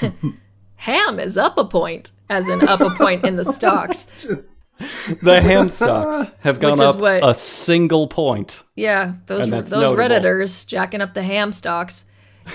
[0.76, 4.06] Ham is up a point, as in up a point in the stocks.
[4.22, 4.54] Just
[5.22, 8.62] The ham stocks have gone up what- a single point.
[8.74, 9.96] Yeah, those And those notable.
[9.96, 12.06] redditors jacking up the ham stocks.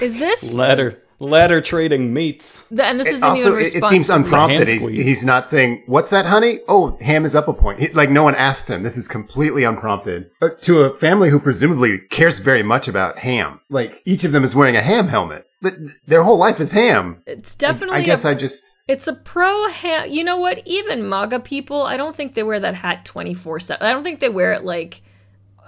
[0.01, 0.53] Is this?
[0.55, 2.63] Ladder, ladder trading meats.
[2.69, 4.67] the, and this isn't also, even it, it seems unprompted.
[4.67, 7.79] He's, he's not saying, "What's that, honey?" Oh, ham is up a point.
[7.79, 8.83] He- like no one asked him.
[8.83, 10.29] This is completely unprompted.
[10.39, 14.43] But to a family who presumably cares very much about ham, like each of them
[14.43, 15.47] is wearing a ham helmet.
[15.61, 15.73] But
[16.05, 17.23] their whole life is ham.
[17.25, 17.97] It's definitely.
[17.97, 20.09] I guess a, I just It's a pro ham.
[20.09, 20.61] You know what?
[20.65, 23.85] Even MAGA people, I don't think they wear that hat twenty four seven.
[23.85, 25.01] I don't think they wear it like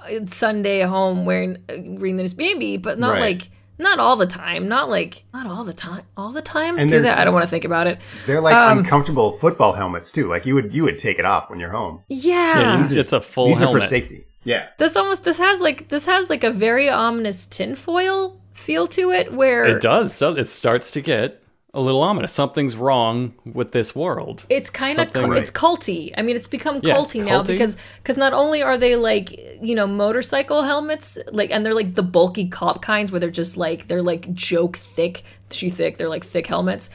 [0.09, 3.21] uh, Sunday home wearing uh, reading the news, maybe, but not Right.
[3.37, 4.67] like not all the time.
[4.67, 6.03] Not like not all the time.
[6.17, 6.77] All the time.
[6.79, 7.19] And Do that.
[7.19, 7.99] I don't want to think about it.
[8.25, 10.27] they're like Um, uncomfortable football helmets too.
[10.27, 12.01] Like you would you would take it off when you're home.
[12.09, 12.83] Yeah.
[12.89, 14.25] It's a full These are for safety.
[14.43, 14.69] Yeah.
[14.79, 19.31] this almost this has like this has like a very ominous tinfoil feel to it,
[19.33, 20.13] where It does.
[20.15, 21.40] So it starts to get
[21.73, 22.33] a little ominous.
[22.33, 24.45] Something's wrong with this world.
[24.49, 26.11] It's kind of Something- it's culty.
[26.17, 27.47] I mean, it's become Yeah, culty now culty.
[27.47, 31.95] because because not only are they like you know motorcycle helmets like and they're like
[31.95, 35.97] the bulky cop kinds where they're just like they're like joke thick, she thick.
[35.97, 36.89] They're like thick helmets.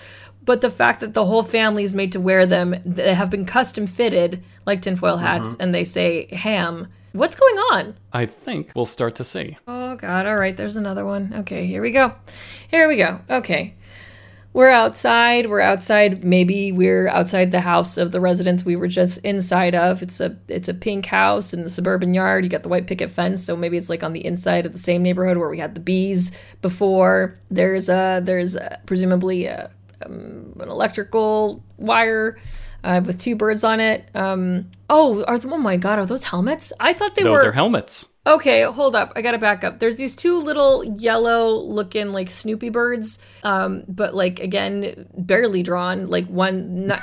[0.45, 3.47] But the fact that the whole family is made to wear them, they have been
[3.47, 5.62] custom fitted like tinfoil hats, Mm-hmm.
[5.62, 6.89] and they say ham.
[7.12, 7.95] What's going on?
[8.12, 9.57] I think we'll start to see.
[9.66, 10.27] Oh God!
[10.27, 11.33] All right, there's another one.
[11.39, 12.12] Okay, here we go.
[12.68, 13.20] Here we go.
[13.31, 13.74] Okay,
[14.57, 15.51] we're outside.
[15.51, 16.25] We're outside.
[16.25, 20.01] Maybe we're outside the house of the residence we were just inside of.
[20.01, 22.43] It's a it's a pink house in the suburban yard.
[22.43, 24.79] You got the white picket fence, so maybe it's like on the inside of the
[24.79, 26.33] same neighborhood where we had the bees
[26.63, 27.39] before.
[27.51, 32.39] There's a there's a, presumably a, um, an electrical wire.
[32.83, 34.09] Uh, with two birds on it.
[34.15, 36.73] Um, oh, are th- oh my god, are those helmets?
[36.79, 38.07] I thought they were Those are helmets.
[38.27, 39.12] Okay, hold up.
[39.14, 39.79] I gotta back up.
[39.79, 46.09] There's these two little yellow looking like Snoopy birds, um, but like again, barely drawn.
[46.09, 47.01] Like one, not,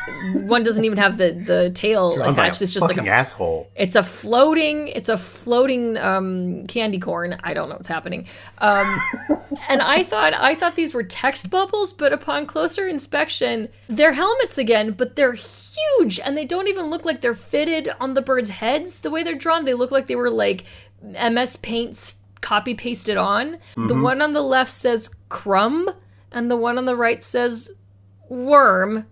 [0.48, 2.62] one doesn't even have the the tail Drawn attached.
[2.62, 3.70] It's just like fucking a asshole.
[3.76, 8.26] it's a floating it's a floating um candy corn i don't know what's happening
[8.60, 9.00] um
[9.70, 14.58] and i thought i thought these were text bubbles but upon closer inspection they're helmets
[14.58, 18.50] again but they're huge and they don't even look like they're fitted on the birds
[18.50, 20.64] heads the way they're drawn they look like they were like
[21.04, 25.90] ms Paint's copy pasted on the one on the left says crumb
[26.32, 27.72] and the one on the right says
[28.30, 29.06] worm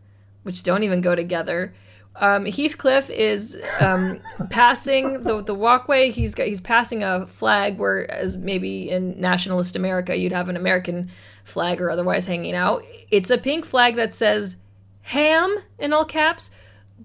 [0.44, 1.74] which don't even go together.
[2.16, 4.20] Um, Heathcliff is um,
[4.50, 6.12] passing the, the walkway.
[6.12, 11.10] He's got, he's passing a flag, whereas maybe in nationalist America you'd have an American
[11.44, 12.84] flag or otherwise hanging out.
[13.10, 14.58] It's a pink flag that says
[15.02, 16.52] "ham" in all caps.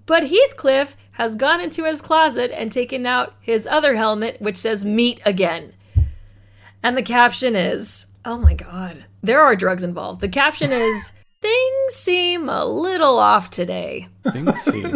[0.05, 4.85] But Heathcliff has gone into his closet and taken out his other helmet, which says
[4.85, 5.73] meet again.
[6.83, 11.11] And the caption is, "Oh my God, there are drugs involved." The caption is.
[11.39, 14.07] Things seem a little off today.
[14.31, 14.91] Things seem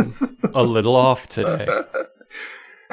[0.55, 1.67] a little off today.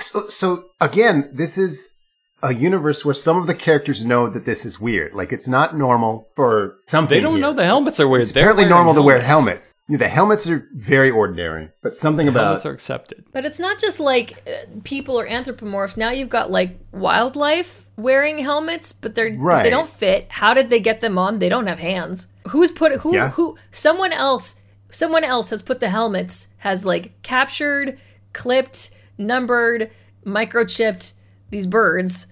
[0.00, 1.97] So, so again, this is
[2.42, 5.12] a universe where some of the characters know that this is weird.
[5.12, 7.16] Like it's not normal for something.
[7.16, 7.40] They don't here.
[7.40, 8.22] know the helmets are weird.
[8.22, 9.80] It's They're apparently wearing normal to wear helmets.
[9.88, 13.24] Yeah, the helmets are very ordinary, but something about Helmets are accepted.
[13.32, 15.96] But it's not just like uh, people are anthropomorph.
[15.96, 19.64] Now you've got like wildlife wearing helmets, but they're Right.
[19.64, 20.26] they don't fit.
[20.30, 21.40] How did they get them on?
[21.40, 22.28] They don't have hands.
[22.50, 23.30] Who's put who Yeah.
[23.30, 24.56] who someone else
[24.90, 27.98] someone else has put the helmets has like captured,
[28.32, 29.90] clipped, numbered,
[30.24, 31.12] microchipped
[31.50, 32.26] these birds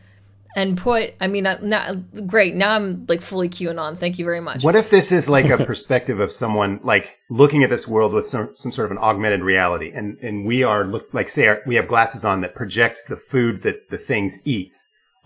[0.57, 2.55] and put I mean uh, not great.
[2.55, 3.99] Now I'm like fully QAnon.
[3.99, 4.64] Thank you very much.
[4.64, 8.27] What if this is like a perspective of someone like looking at this world with
[8.27, 11.62] some, some sort of an augmented reality, and and we are look like say our,
[11.67, 14.75] we have glasses on that project the food that the things eat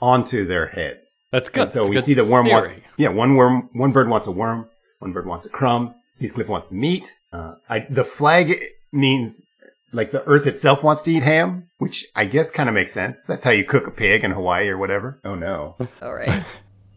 [0.03, 1.26] onto their heads.
[1.30, 1.62] That's good.
[1.62, 2.57] And so That's we good see the worm theory.
[2.57, 4.68] wants yeah one worm one bird wants a worm,
[4.99, 5.95] one bird wants a crumb.
[6.20, 7.16] Heathcliff wants meat.
[7.32, 8.55] Uh, I, the flag
[8.93, 9.47] means
[9.93, 13.24] like the earth itself wants to eat ham, which I guess kind of makes sense.
[13.24, 15.20] That's how you cook a pig in Hawaii or whatever.
[15.24, 15.76] Oh no.
[16.03, 16.45] All right.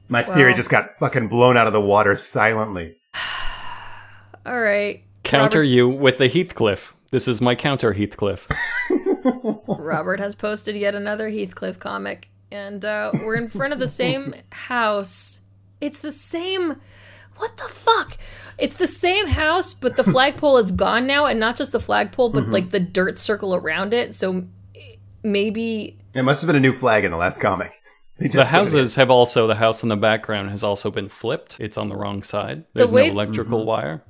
[0.10, 2.98] My theory Well- just got fucking blown out of the water silently.
[4.46, 5.04] All right.
[5.24, 6.94] Counter Robert's- you with the Heathcliff.
[7.12, 8.48] This is my counter Heathcliff.
[9.68, 14.34] Robert has posted yet another Heathcliff comic, and uh, we're in front of the same
[14.52, 15.40] house
[15.84, 16.80] it's the same.
[17.38, 18.18] What the fuck?
[18.58, 22.30] It's the same house, but the flagpole is gone now, and not just the flagpole,
[22.30, 22.52] but mm-hmm.
[22.52, 24.16] like the dirt circle around it.
[24.16, 24.46] So
[25.24, 27.72] maybe It must have been a new flag in the last comic.
[28.20, 28.60] The just put it in.
[28.60, 31.60] houses have also the house in the background has also been flipped.
[31.60, 32.64] It's on the wrong side.
[32.74, 33.68] There's way- no electrical mm-hmm.
[33.68, 34.04] wire.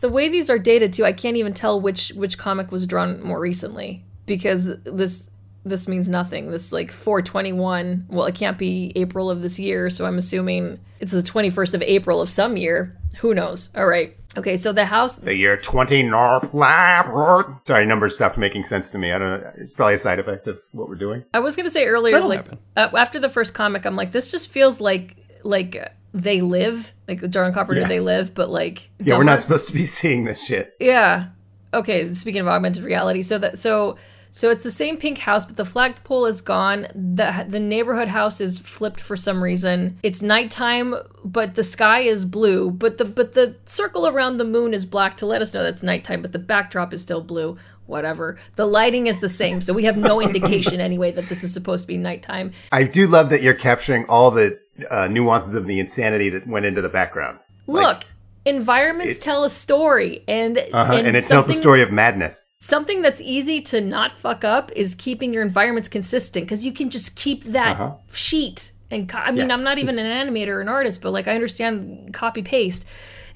[0.00, 1.04] the way these are dated too.
[1.04, 5.30] I can't even tell which which comic was drawn more recently because this
[5.66, 6.50] this means nothing.
[6.50, 8.06] This like 421.
[8.08, 11.82] Well, it can't be April of this year, so I'm assuming it's the 21st of
[11.82, 12.96] April of some year.
[13.18, 13.70] Who knows?
[13.74, 14.16] All right.
[14.36, 17.60] Okay, so the house The year 20 North Labrador.
[17.66, 19.10] Sorry, numbers stopped making sense to me.
[19.10, 19.52] I don't know.
[19.56, 21.24] It's probably a side effect of what we're doing.
[21.32, 22.46] I was gonna say earlier, That'll like
[22.76, 26.92] uh, after the first comic, I'm like, this just feels like like uh, they live,
[27.08, 27.88] like the John Carpenter, Yeah.
[27.88, 30.74] they live, but like Yeah, we're not supposed to be seeing this shit.
[30.80, 31.28] Yeah.
[31.72, 32.04] Okay.
[32.12, 33.96] Speaking of augmented reality, so that so
[34.30, 36.86] so it's the same pink house, but the flagpole is gone.
[36.94, 39.98] the The neighborhood house is flipped for some reason.
[40.02, 42.70] It's nighttime, but the sky is blue.
[42.70, 45.82] But the but the circle around the moon is black to let us know that's
[45.82, 46.22] nighttime.
[46.22, 47.56] But the backdrop is still blue.
[47.86, 48.38] Whatever.
[48.56, 51.84] The lighting is the same, so we have no indication anyway that this is supposed
[51.84, 52.50] to be nighttime.
[52.72, 54.58] I do love that you're capturing all the
[54.90, 57.38] uh, nuances of the insanity that went into the background.
[57.68, 58.04] Look.
[58.46, 60.92] Environments it's- tell a story, and Uh-huh.
[60.94, 62.52] and, And, it tells the story of madness.
[62.60, 66.88] something that's easy to not fuck up is keeping your environments consistent because you can
[66.90, 67.92] just keep that Uh-huh.
[68.12, 71.10] sheet and co- i mean Yeah, i'm not even an animator or an artist but
[71.10, 72.86] like i understand copy paste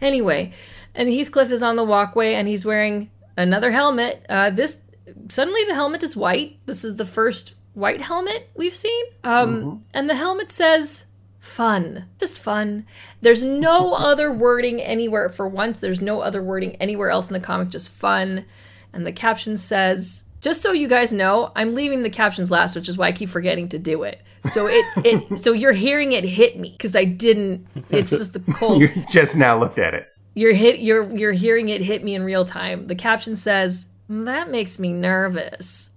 [0.00, 0.52] anyway
[0.94, 4.82] and heathcliff is on the walkway and he's wearing another helmet uh, this
[5.28, 10.08] suddenly the helmet is white this is the first white helmet we've seen um, and
[10.08, 11.06] the helmet says
[11.41, 12.05] fun.
[12.18, 12.86] Just fun.
[13.20, 15.28] There's no other wording anywhere.
[15.28, 17.70] For once there's no other wording anywhere else in the comic.
[17.70, 18.45] Just fun.
[18.93, 22.88] And the caption says just so you guys know i'm leaving the captions last which
[22.88, 24.20] is why i keep forgetting to do it.
[24.47, 27.66] So it, it so you're hearing it hit me because i didn't.
[27.91, 28.80] It's just the cold.
[28.80, 30.09] You just now looked at it.
[30.34, 32.86] you're hit you're you're hearing it hit me in real time.
[32.86, 35.91] The caption says that makes me nervous.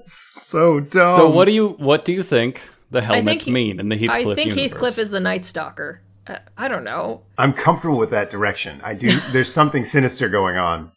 [0.00, 1.16] So dumb.
[1.16, 2.60] So what do you what do you think
[2.90, 4.70] the helmets he- mean in the Heathcliff i Heathcliff think universe?
[4.72, 8.80] heathcliff is the night stalker uh, i don't know I'm comfortable with that direction.
[8.82, 9.08] I do.
[9.32, 10.90] There's something sinister going on.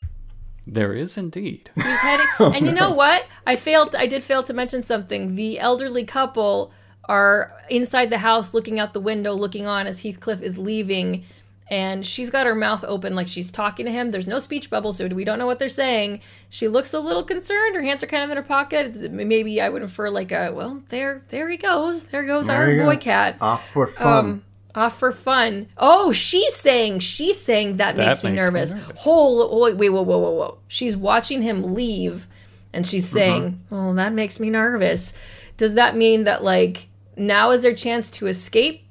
[0.65, 1.69] There is indeed.
[1.75, 2.25] He's heading.
[2.39, 3.27] and you know what?
[3.45, 3.93] I failed.
[3.95, 5.35] I did fail to mention something.
[5.35, 6.71] The elderly couple
[7.05, 11.25] are inside the house, looking out the window, looking on as Heathcliff is leaving,
[11.69, 14.11] and she's got her mouth open like she's talking to him.
[14.11, 16.21] There's no speech bubble, so we don't know what they're saying.
[16.49, 17.75] She looks a little concerned.
[17.75, 18.87] Her hands are kind of in her pocket.
[18.87, 22.05] It's, maybe I would infer like a well, there, there he goes.
[22.05, 23.03] There goes There our boy goes.
[23.03, 23.37] cat.
[23.39, 24.25] Off for fun.
[24.25, 24.43] Um,
[24.75, 25.67] off for fun.
[25.77, 28.73] Oh, she's saying she's saying that, That makes me makes me nervous.
[28.73, 29.03] nervous.
[29.03, 30.57] Whole wait, wait, whoa, whoa, whoa, whoa.
[30.67, 32.27] She's watching him leave,
[32.73, 33.13] and she's Mm-hmm.
[33.17, 35.13] saying, "Oh, that makes me nervous."
[35.57, 38.85] Does that mean that like now is their chance to escape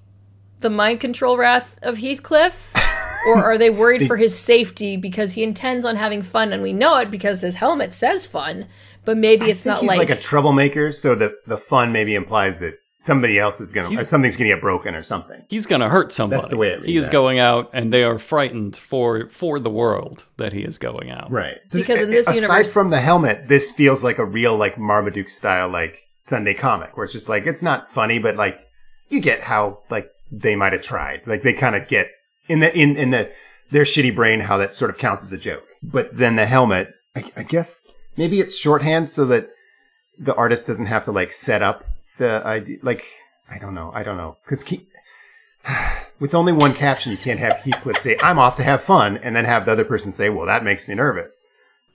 [0.61, 2.73] the mind control wrath of Heathcliff?
[3.29, 6.73] or are they worried for his safety because he intends on having fun and we
[6.73, 8.67] know it because his helmet says fun,
[9.05, 11.93] but maybe it's I think not he's like, like, a troublemaker, so the the fun
[11.93, 15.43] maybe implies that somebody else is gonna, or something's gonna get broken or something.
[15.49, 16.41] He's going to hurt somebody.
[16.41, 19.59] That's the way it he is reads going out, and they are frightened for for
[19.61, 21.31] the world that he is going out.
[21.31, 21.57] Right.
[21.73, 25.29] Because in this aside universe- from the helmet, this feels like a real like Marmaduke
[25.29, 28.59] style like Sunday comic, where it's just like it's not funny, but like
[29.09, 31.23] you get how like they might have tried.
[31.27, 32.11] Like they kind of get
[32.49, 33.31] in the in in the
[33.71, 35.65] their shitty brain how that sort of counts as a joke.
[35.83, 39.51] But then the helmet, I, I guess maybe it's shorthand so that
[40.19, 41.85] the artist doesn't have to like set up
[42.19, 42.79] the idea.
[42.83, 43.05] Like
[43.51, 44.65] I don't know, I don't know, because.
[46.21, 49.37] With only one caption, you can't have Heathcliff say, I'm off to have fun, and
[49.37, 51.41] then have the other person say, Well, that makes me nervous.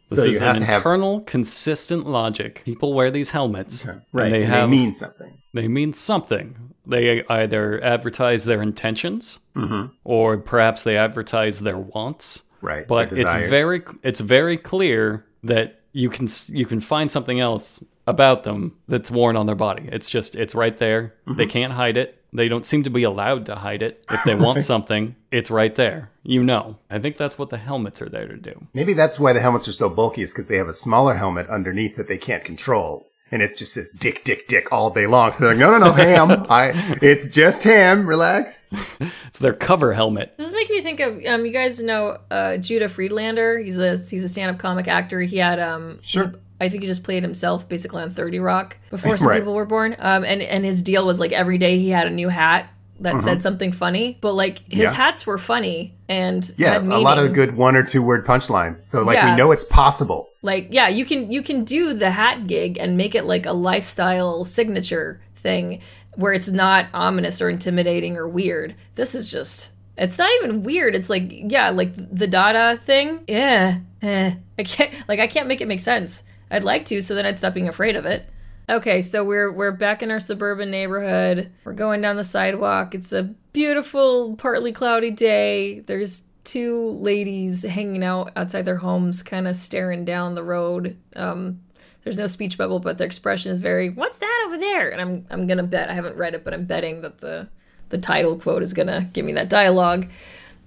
[0.10, 2.62] This So is have an to have- internal, consistent logic.
[2.66, 4.26] People wear these helmets, Right.
[4.26, 5.34] and they have they mean something.
[5.54, 6.56] they mean something.
[6.86, 9.94] They either advertise their intentions, Mm-hmm.
[10.04, 12.44] or perhaps they advertise their wants.
[12.62, 12.88] Right.
[12.88, 18.44] But it's very it's very clear that you can you can find something else about
[18.44, 19.88] them that's worn on their body.
[19.92, 21.14] It's just it's right there.
[21.28, 21.38] Mm-hmm.
[21.38, 22.23] They can't hide it.
[22.34, 24.04] They don't seem to be allowed to hide it.
[24.10, 26.10] If they want something, it's right there.
[26.24, 26.78] You know.
[26.90, 28.68] I think that's what the helmets are there to do.
[28.74, 31.48] Maybe that's why the helmets are so bulky, is because they have a smaller helmet
[31.50, 33.06] underneath that they can't control.
[33.32, 35.32] And it's just says dick, dick, dick all day long.
[35.32, 36.46] So they're like, no, no, no, ham.
[36.50, 36.72] I,
[37.02, 38.08] it's just ham.
[38.08, 38.70] Relax.
[39.28, 40.36] It's their cover helmet.
[40.38, 43.58] This is making me think of um, you guys know uh, Judah Friedlander.
[43.58, 45.22] He's a he's a stand up comic actor.
[45.22, 46.36] He had um Sure.
[46.64, 49.40] I think he just played himself basically on Thirty Rock before some Right.
[49.40, 49.96] people were born.
[50.00, 53.22] Um, and and his deal was like every day he had a new hat that
[53.22, 54.84] said something funny, but like his.
[54.84, 54.94] Yeah.
[54.94, 56.78] hats were funny and Yeah.
[56.78, 58.78] A lot of good one or two word punchlines.
[58.78, 59.32] So like Yeah.
[59.32, 60.30] we know it's possible.
[60.42, 63.52] Like yeah, you can you can do the hat gig and make it like a
[63.54, 65.82] lifestyle signature thing
[66.16, 68.76] where it's not ominous or intimidating or weird.
[68.96, 70.96] This is just it's not even weird.
[70.96, 73.22] It's like yeah, like the Dada thing.
[73.28, 74.36] Yeah, eh.
[74.58, 76.24] I can't like I can't make it make sense.
[76.54, 78.30] I'd like to, so then I'd stop being afraid of it.
[78.70, 81.52] Okay, so we're we're back in our suburban neighborhood.
[81.66, 82.96] We're going down the sidewalk.
[82.96, 85.80] It's a beautiful, partly cloudy day.
[85.82, 90.96] There's two ladies hanging out outside their homes, kind of staring down the road.
[91.16, 91.62] Um,
[92.04, 95.26] there's no speech bubble, but their expression is very, "What's that over there?" And I'm
[95.30, 97.50] I'm gonna bet I haven't read it, but I'm betting that the
[97.90, 100.08] the title quote is gonna give me that dialogue.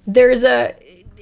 [0.06, 0.74] There's a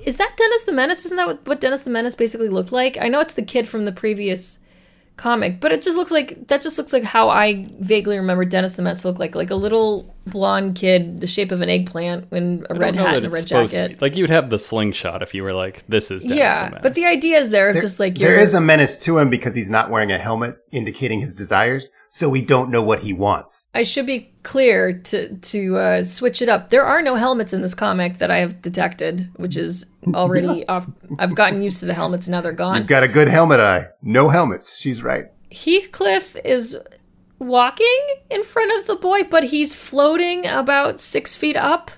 [0.05, 1.05] is that Dennis the Menace?
[1.05, 2.97] Isn't that what, what Dennis the Menace basically looked like?
[3.01, 4.59] I know it's the kid from the previous
[5.17, 8.75] comic, but it just looks like that just looks like how I vaguely remember Dennis
[8.75, 12.33] the Menace to look like, like a little blonde kid, the shape of an eggplant,
[12.33, 14.03] in a I red hat and a red supposed jacket.
[14.03, 16.81] Like you'd have the slingshot if you were like, "This is Dennis the yeah, Menace.
[16.83, 19.19] but the idea is there, of There- just like there you're, is a menace to
[19.19, 23.01] him because he's not wearing a helmet indicating his desires, so we don't know what
[23.01, 23.69] he wants.
[23.75, 26.71] I should be clear to to uh, switch it up.
[26.71, 30.87] There are no helmets in this comic that I have detected, which is already off.
[31.19, 32.77] I've gotten used to the helmets, now they're gone.
[32.77, 33.89] You've got a good helmet eye.
[34.01, 34.79] No helmets.
[34.79, 35.27] She's right.
[35.51, 36.79] Heathcliff is
[37.41, 41.91] walking in front of the boy, but he's floating about six feet up.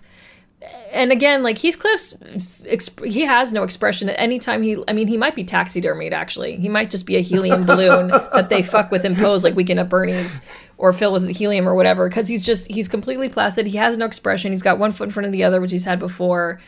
[0.92, 2.14] And again, like Heathcliff's,
[2.62, 4.62] exp- he has no expression at any time.
[4.62, 6.12] He, I mean, he might be taxidermied.
[6.12, 9.54] Actually, he might just be a helium balloon that they fuck with and pose like
[9.54, 10.40] Weekend at Bernie's,
[10.78, 12.08] or fill with helium or whatever.
[12.08, 13.66] Because he's just he's completely placid.
[13.66, 14.52] He has no expression.
[14.52, 16.60] He's got one foot in front of the other, which he's had before.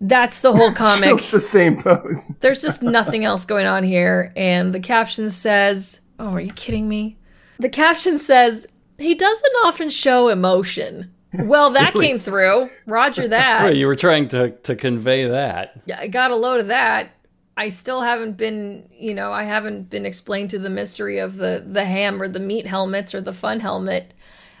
[0.00, 2.28] That's the whole comic it's the same pose.
[2.40, 4.32] there's just nothing else going on here.
[4.36, 7.18] And the caption says, Oh, are you kidding me?
[7.58, 8.66] The caption says,
[8.98, 11.12] He doesn't often show emotion.
[11.32, 12.70] Well, that really came through.
[12.86, 13.64] Roger that.
[13.64, 15.80] Right, you were trying to to convey that.
[15.86, 17.10] Yeah, I got a load of that.
[17.58, 21.64] I still haven't been, you know, I haven't been explained to the mystery of the
[21.66, 24.12] the ham or the meat helmets or the fun helmet.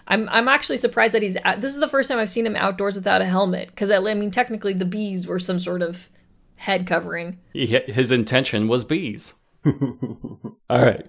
[0.08, 1.60] I'm I'm actually surprised that he's out.
[1.60, 4.14] This is the first time I've seen him outdoors without a helmet because I, I
[4.14, 6.08] mean technically the bees were some sort of
[6.56, 7.38] head covering.
[7.52, 9.34] He, his intention was bees.
[9.66, 11.06] All right.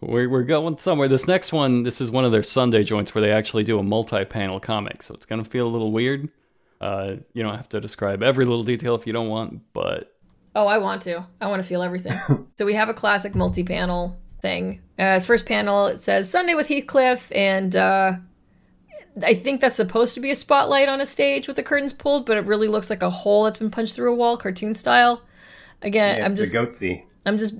[0.00, 1.08] We're, we're going somewhere.
[1.08, 3.82] This next one, this is one of their Sunday joints where they actually do a
[3.82, 5.02] multi panel comic.
[5.02, 6.28] So it's going to feel a little weird.
[6.80, 10.14] Uh, you don't have to describe every little detail if you don't want, but
[10.54, 11.24] Oh, I want to.
[11.40, 12.16] I want to feel everything.
[12.58, 14.80] so we have a classic multi-panel thing.
[14.98, 18.14] Uh, first panel it says Sunday with Heathcliff, and uh,
[19.22, 22.26] I think that's supposed to be a spotlight on a stage with the curtains pulled,
[22.26, 25.22] but it really looks like a hole that's been punched through a wall, cartoon style.
[25.82, 27.04] Again, Yeah, I'm just the goatse.
[27.26, 27.54] I'm just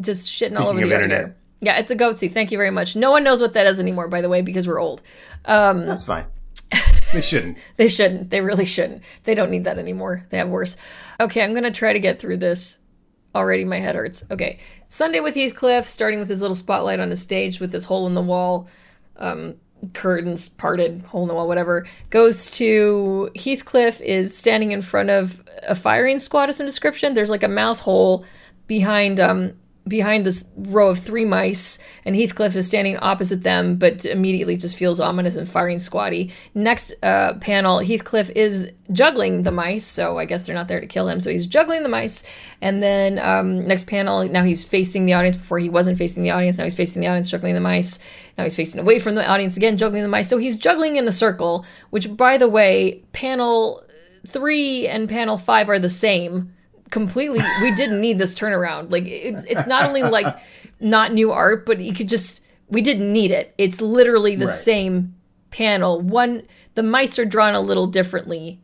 [0.00, 1.08] just shitting all over the internet.
[1.10, 1.36] here.
[1.60, 2.30] Yeah, it's a goatse.
[2.30, 2.94] Thank you very much.
[2.94, 5.02] No one knows what that is anymore, by the way, because we're old.
[5.44, 6.26] Um, That's fine.
[7.12, 7.58] They shouldn't.
[7.76, 8.30] they shouldn't.
[8.30, 9.02] They really shouldn't.
[9.22, 10.26] They don't need that anymore.
[10.30, 10.76] They have worse.
[11.20, 12.78] Okay, I'm gonna try to get through this.
[13.36, 14.24] Already my head hurts.
[14.32, 14.58] Okay.
[14.88, 18.14] Sunday with Heathcliff, starting with his little spotlight on his stage with this hole in
[18.14, 18.68] the wall,
[19.16, 19.54] um,
[19.92, 21.86] curtains parted, hole in the wall, whatever.
[22.10, 27.14] Goes to Heathcliff is standing in front of a firing squad as some description.
[27.14, 28.24] There's like a mouse hole
[28.66, 29.54] behind um
[29.86, 34.76] behind this row of three mice, and Heathcliff is standing opposite them, but immediately just
[34.76, 36.32] feels ominous and firing squatty.
[36.54, 40.86] Next uh, panel, Heathcliff is juggling the mice, so I guess they're not there to
[40.86, 42.24] kill him, so he's juggling the mice.
[42.62, 45.36] And then um, next panel, now he's facing the audience.
[45.36, 47.98] Before he wasn't facing the audience, now he's facing the audience, juggling the mice.
[48.38, 50.30] Now he's facing away from the audience again, juggling the mice.
[50.30, 53.84] So he's juggling in a circle, which, by the way, panel
[54.26, 56.54] three and panel five are the same
[56.90, 60.36] completely we didn't need this turnaround like it's it's not only like
[60.80, 64.54] not new art but you could just we didn't need it it's literally the Right.
[64.54, 65.14] same
[65.50, 66.42] panel one
[66.74, 68.60] the mice are drawn a little differently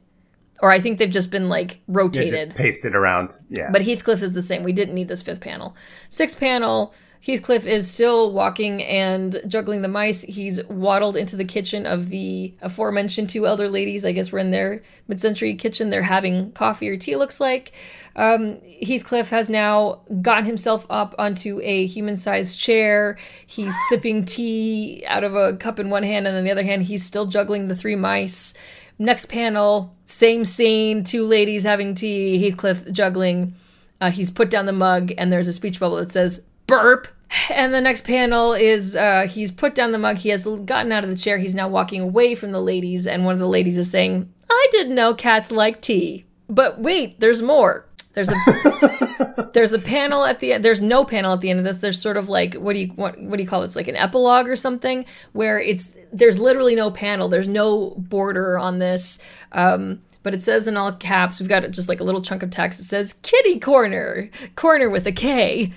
[0.62, 3.30] or i think they've just been like Yeah, rotated just paste it around.
[3.48, 3.70] Yeah.
[3.72, 4.62] but Heathcliff is the same.
[4.64, 5.74] We didn't need this fifth panel.
[6.08, 6.92] Sixth panel,
[7.22, 10.22] Heathcliff is still walking and juggling the mice.
[10.22, 14.06] He's waddled into the kitchen of the aforementioned two elder ladies.
[14.06, 15.90] I guess we're in their mid century kitchen.
[15.90, 17.72] They're having coffee or tea, looks like.
[18.16, 23.18] Um, Heathcliff has now gotten himself up onto a human sized chair.
[23.46, 26.84] He's sipping tea out of a cup in one hand, and in the other hand,
[26.84, 28.54] he's still juggling the three mice.
[28.98, 33.54] Next panel, same scene, two ladies having tea, Heathcliff juggling.
[34.00, 37.08] Uh, he's put down the mug, and there's a speech bubble that says burp.
[37.50, 40.16] And the next panel is uh, he's put down the mug.
[40.16, 41.38] He has gotten out of the chair.
[41.38, 44.66] He's now walking away from the ladies, and one of the ladies is saying, I
[44.72, 46.24] didn't know cats like tea.
[46.48, 47.86] But wait, there's more.
[48.14, 50.64] There's a there's a panel at the end.
[50.64, 51.78] There's no panel at the end of this.
[51.78, 53.66] There's sort of like what do you what, what do you call it?
[53.66, 57.28] It's like an epilogue or something where it's there's literally no panel.
[57.28, 59.20] There's no border on this.
[59.52, 61.40] Um, but it says in all caps.
[61.40, 62.80] We've got just like a little chunk of text.
[62.80, 65.72] It says "Kitty Corner," corner with a K.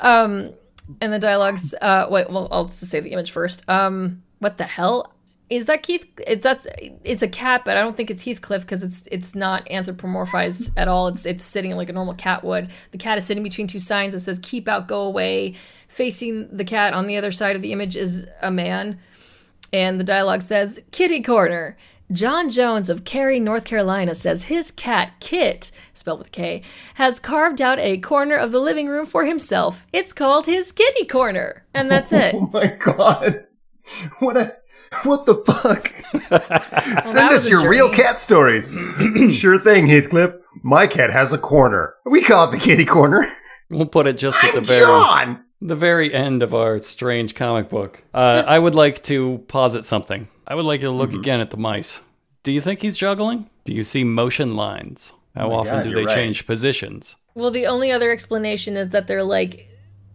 [0.00, 0.52] Um,
[1.00, 1.74] and the dialogues.
[1.80, 3.68] Uh, wait, well, I'll just say the image first.
[3.68, 5.12] Um, what the hell
[5.50, 6.06] is that, Keith?
[6.26, 6.66] It, that's
[7.04, 10.88] it's a cat, but I don't think it's Heathcliff because it's it's not anthropomorphized at
[10.88, 11.08] all.
[11.08, 12.70] It's it's sitting like a normal cat would.
[12.90, 15.54] The cat is sitting between two signs that says "Keep out, go away."
[15.88, 18.98] Facing the cat on the other side of the image is a man,
[19.72, 21.76] and the dialogue says "Kitty corner."
[22.10, 26.62] John Jones of Cary, North Carolina says his cat, Kit, spelled with K,
[26.94, 29.86] has carved out a corner of the living room for himself.
[29.92, 31.66] It's called his kitty corner.
[31.74, 32.34] And that's it.
[32.38, 33.44] Oh my god.
[34.20, 34.52] What a
[35.04, 35.92] what the fuck?
[37.02, 38.74] Send us was a your real cat stories.
[39.30, 40.34] sure thing, Heathcliff.
[40.62, 41.94] My cat has a corner.
[42.06, 43.26] We call it the kitty corner.
[43.70, 45.44] We'll put it just at the I'm very John.
[45.60, 48.02] The very end of our strange comic book.
[48.14, 50.28] Uh, I would like to posit something.
[50.46, 51.20] I would like you to look Mm-hmm.
[51.20, 52.00] again at the mice.
[52.42, 53.50] Do you think he's juggling?
[53.64, 55.12] Do you see motion lines?
[55.36, 56.14] How my often God, do they right.
[56.14, 57.16] change positions?
[57.34, 59.66] Well, the only other explanation is that they're like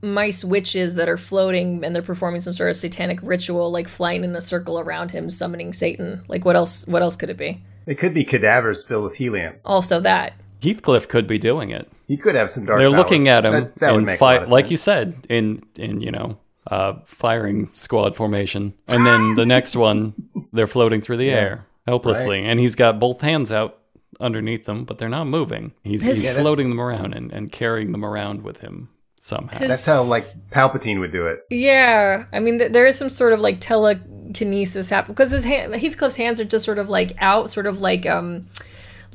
[0.01, 4.23] mice witches that are floating and they're performing some sort of satanic ritual, like flying
[4.23, 6.23] in a circle around him, summoning Satan.
[6.27, 6.85] Like, what else?
[6.87, 7.61] What else could it be?
[7.85, 9.55] It could be cadavers filled with helium.
[9.65, 10.33] Also, that.
[10.61, 11.89] Heathcliff could be doing it.
[12.13, 12.77] He could have some dark.
[12.79, 12.97] They're powers.
[12.97, 16.37] looking at him That, that in make fi- like you said in in you know
[16.67, 20.13] uh, firing squad formation, and then the next one
[20.53, 23.79] they're floating through the air helplessly, and he's got both hands out
[24.19, 25.71] underneath them, but they're not moving.
[25.83, 29.67] He's, His- he's Yeah, floating them around and, and carrying them around with him somehow.
[29.67, 31.39] That's how like Palpatine would do it.
[31.49, 35.73] Yeah, I mean, th- there is some sort of like telekinesis happen because his hand,
[35.75, 38.47] Heathcliff's hands are just sort of like out, sort of like um,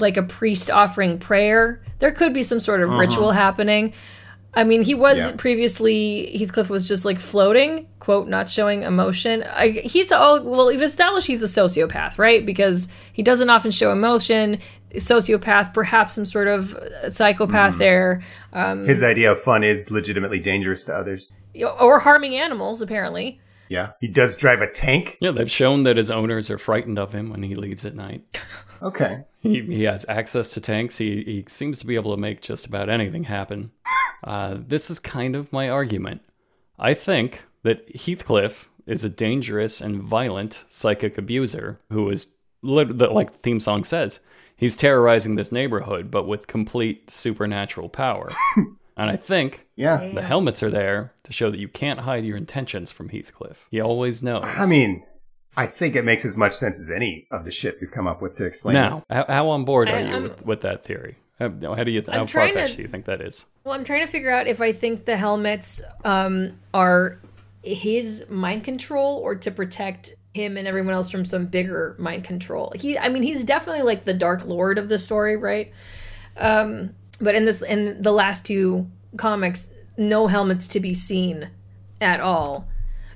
[0.01, 1.83] like a priest offering prayer.
[1.99, 3.93] There could be some sort of ritual happening.
[4.55, 5.33] I mean, he was Yeah.
[5.37, 9.43] previously Heathcliff was just like floating, quote, not showing emotion.
[9.45, 10.67] I, he's all well.
[10.69, 12.45] We've established he's a sociopath, right?
[12.47, 14.59] Because he doesn't often show emotion.
[14.95, 18.23] Sociopath, perhaps some sort of uh, psychopath there,
[18.55, 21.39] um, His idea of fun is legitimately dangerous to others.
[21.81, 22.81] or harming animals.
[22.81, 23.39] Apparently,
[23.69, 25.19] Yeah, he does drive a tank.
[25.21, 28.43] yeah, they've shown that his owners are frightened of him when he leaves at night.
[28.81, 30.99] Okay, He, he has access to tanks.
[30.99, 33.73] He, he seems to be able to make just about anything happen.
[34.23, 36.21] Uh, this is kind of my argument.
[36.79, 43.33] I think that Heathcliff is a dangerous and violent psychic abuser who is, like the
[43.41, 44.21] theme song says,
[44.55, 48.31] he's terrorizing this neighborhood, but with complete supernatural power.
[48.99, 50.11] and I think yeah.
[50.13, 53.67] the helmets are there to show that you can't hide your intentions from Heathcliff.
[53.71, 54.45] He always knows.
[54.45, 55.05] I mean,
[55.57, 58.21] I think it makes as much sense as any of the shit we've come up
[58.21, 59.05] with to explain now, this.
[59.11, 61.17] how, how on board are I- you with, with that theory?
[61.39, 63.47] How, how do you how I'm far trying to- fetched do you think that is?
[63.63, 67.21] Well, I'm trying to figure out if I think the helmets um, are
[67.63, 72.73] his mind control or to protect him and everyone else from some bigger mind control.
[72.75, 75.73] He, I mean, he's definitely like the Dark Lord of the story, right?
[76.37, 81.51] Um, but in this, in the last two comics, no helmets to be seen
[82.01, 82.69] at all.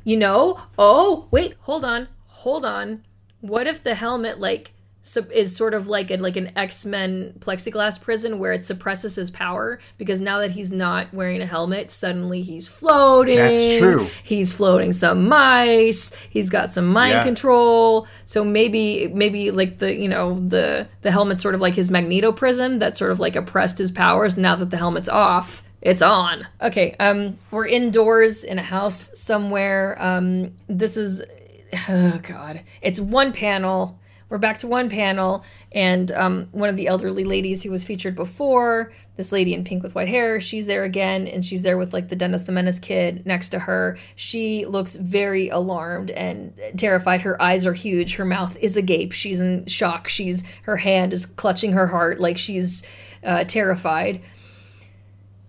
[0.04, 0.60] You know?
[0.78, 3.04] Oh, wait, hold on, hold on.
[3.40, 4.72] What if the helmet like
[5.04, 9.16] so is sort of like a, like an X Men plexiglass prison where it suppresses
[9.16, 13.36] his power because now that he's not wearing a helmet, suddenly he's floating.
[13.36, 14.06] That's true.
[14.22, 16.14] He's floating some mice.
[16.30, 17.24] He's got some mind Yeah.
[17.24, 18.06] control.
[18.26, 22.30] So maybe maybe like the you know the the helmet's sort of like his magneto
[22.30, 24.38] prism that sort of like oppressed his powers.
[24.38, 25.62] Now that the helmet's off.
[25.80, 26.46] It's on.
[26.60, 29.96] Okay, um, we're indoors in a house somewhere.
[29.98, 31.24] Um, this is,
[31.88, 33.98] oh god, it's one panel.
[34.32, 38.14] We're back to one panel, and um, one of the elderly ladies who was featured
[38.14, 41.92] before, this lady in pink with white hair, she's there again, and she's there with
[41.92, 43.98] like the Dennis the Menace kid next to her.
[44.16, 47.20] She looks very alarmed and terrified.
[47.20, 48.14] Her eyes are huge.
[48.14, 49.12] Her mouth is agape.
[49.12, 50.08] She's in shock.
[50.08, 52.86] She's her hand is clutching her heart like she's
[53.22, 54.22] uh, terrified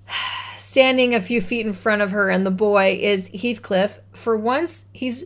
[0.58, 4.00] standing a few feet in front of her, and the boy is Heathcliff.
[4.12, 5.24] For once, he's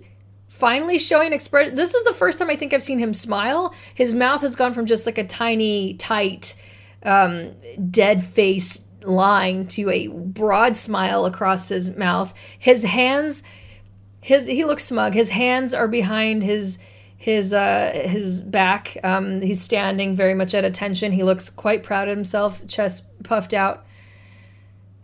[0.57, 1.75] finally showing expression.
[1.75, 3.73] This is the first time I think I've seen him smile.
[3.93, 6.55] His mouth has gone from just like a tiny, tight,
[7.03, 7.51] um,
[7.89, 12.33] dead face line to a broad smile across his mouth.
[12.57, 13.43] His hands,
[14.21, 15.13] his he looks smug.
[15.13, 16.79] His hands are behind his
[17.15, 18.97] his uh his back.
[19.03, 21.11] Um, he's standing very much at attention.
[21.11, 23.85] He looks quite proud of himself, chest puffed out.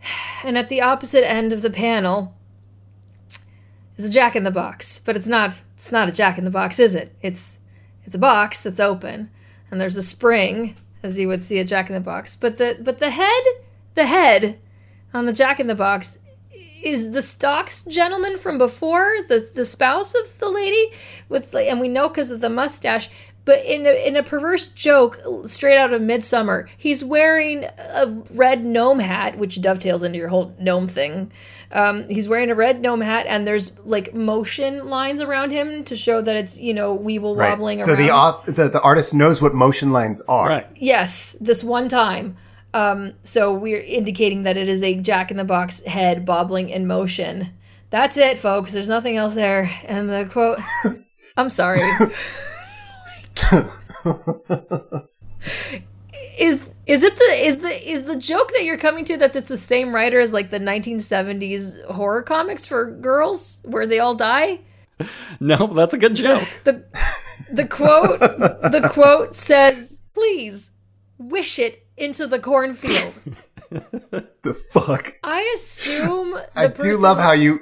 [0.44, 2.36] And at the opposite end of the panel
[3.96, 6.50] is a jack in the box, but it's not it's not a jack in the
[6.50, 7.14] box, is it?
[7.22, 7.58] It's
[8.04, 9.30] it's a box that's open
[9.70, 12.36] and there's a spring as you would see a jack in the box.
[12.36, 13.42] But the but the head,
[13.94, 14.58] the head
[15.12, 16.18] on the jack in the box
[16.82, 20.92] is the Stocks gentleman from before, the the spouse of the lady
[21.28, 23.10] with and we know cuz of the mustache
[23.44, 28.64] but in a, in a perverse joke straight out of Midsummer, he's wearing a red
[28.64, 31.30] gnome hat, which dovetails into your whole gnome thing.
[31.74, 35.96] Um, he's wearing a red gnome hat, and there's like motion lines around him to
[35.96, 37.50] show that it's you know Weeble Right.
[37.50, 38.02] wobbling So around.
[38.06, 40.48] the, auth- the the artist knows what motion lines are.
[40.48, 40.66] Right.
[40.76, 42.36] Yes, this one time.
[42.72, 46.86] Um, so we're indicating that it is a Jack in the Box head bobbling in
[46.86, 47.50] motion.
[47.90, 48.72] That's it, folks.
[48.72, 49.70] There's nothing else there.
[49.84, 50.60] And the quote
[51.36, 51.78] I'm sorry.
[56.38, 59.48] is is it the is the is the joke that you're coming to that it's
[59.48, 64.60] the same writer as like the 1970s horror comics for girls where they all die?
[65.40, 66.46] No, that's a good joke.
[66.62, 66.84] The
[67.50, 70.70] the quote the quote says, "Please
[71.18, 73.14] wish it into the cornfield."
[74.42, 75.16] The fuck.
[75.24, 77.58] I assume the I do love how you.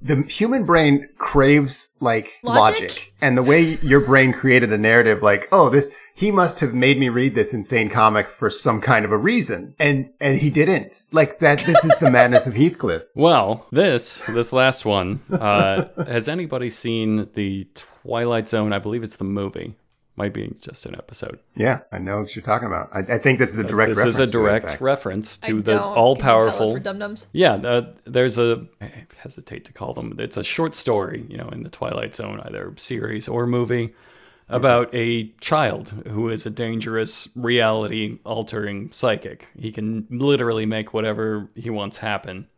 [0.00, 2.80] The human brain craves like Logic?
[2.88, 3.12] logic?
[3.20, 6.98] and the way your brain created a narrative, like, oh, this he must have made
[6.98, 11.02] me read this insane comic for some kind of a reason, and and he didn't.
[11.12, 11.60] Like that.
[11.60, 13.02] This is the madness of Heathcliff.
[13.14, 15.20] Well, this this last one.
[15.30, 17.68] Uh, has anybody seen the
[18.02, 18.72] Twilight Zone?
[18.72, 19.74] I believe it's the movie.
[20.14, 21.38] Might be just an episode.
[21.56, 22.90] Yeah, I know what you're talking about.
[22.92, 23.88] I, I think this is a direct.
[23.94, 26.30] this reference is a to it, in direct reference I to the all Can you
[26.30, 26.78] tell it powerful.
[26.80, 27.26] dum-dums.
[27.32, 28.66] Yeah, uh, there's a.
[28.82, 30.16] I hesitate to call them.
[30.18, 33.94] It's a short story, you know, in the Twilight Zone, either series or movie,
[34.52, 39.48] about a child who is a dangerous reality altering psychic.
[39.58, 42.48] He can literally make whatever he wants happen.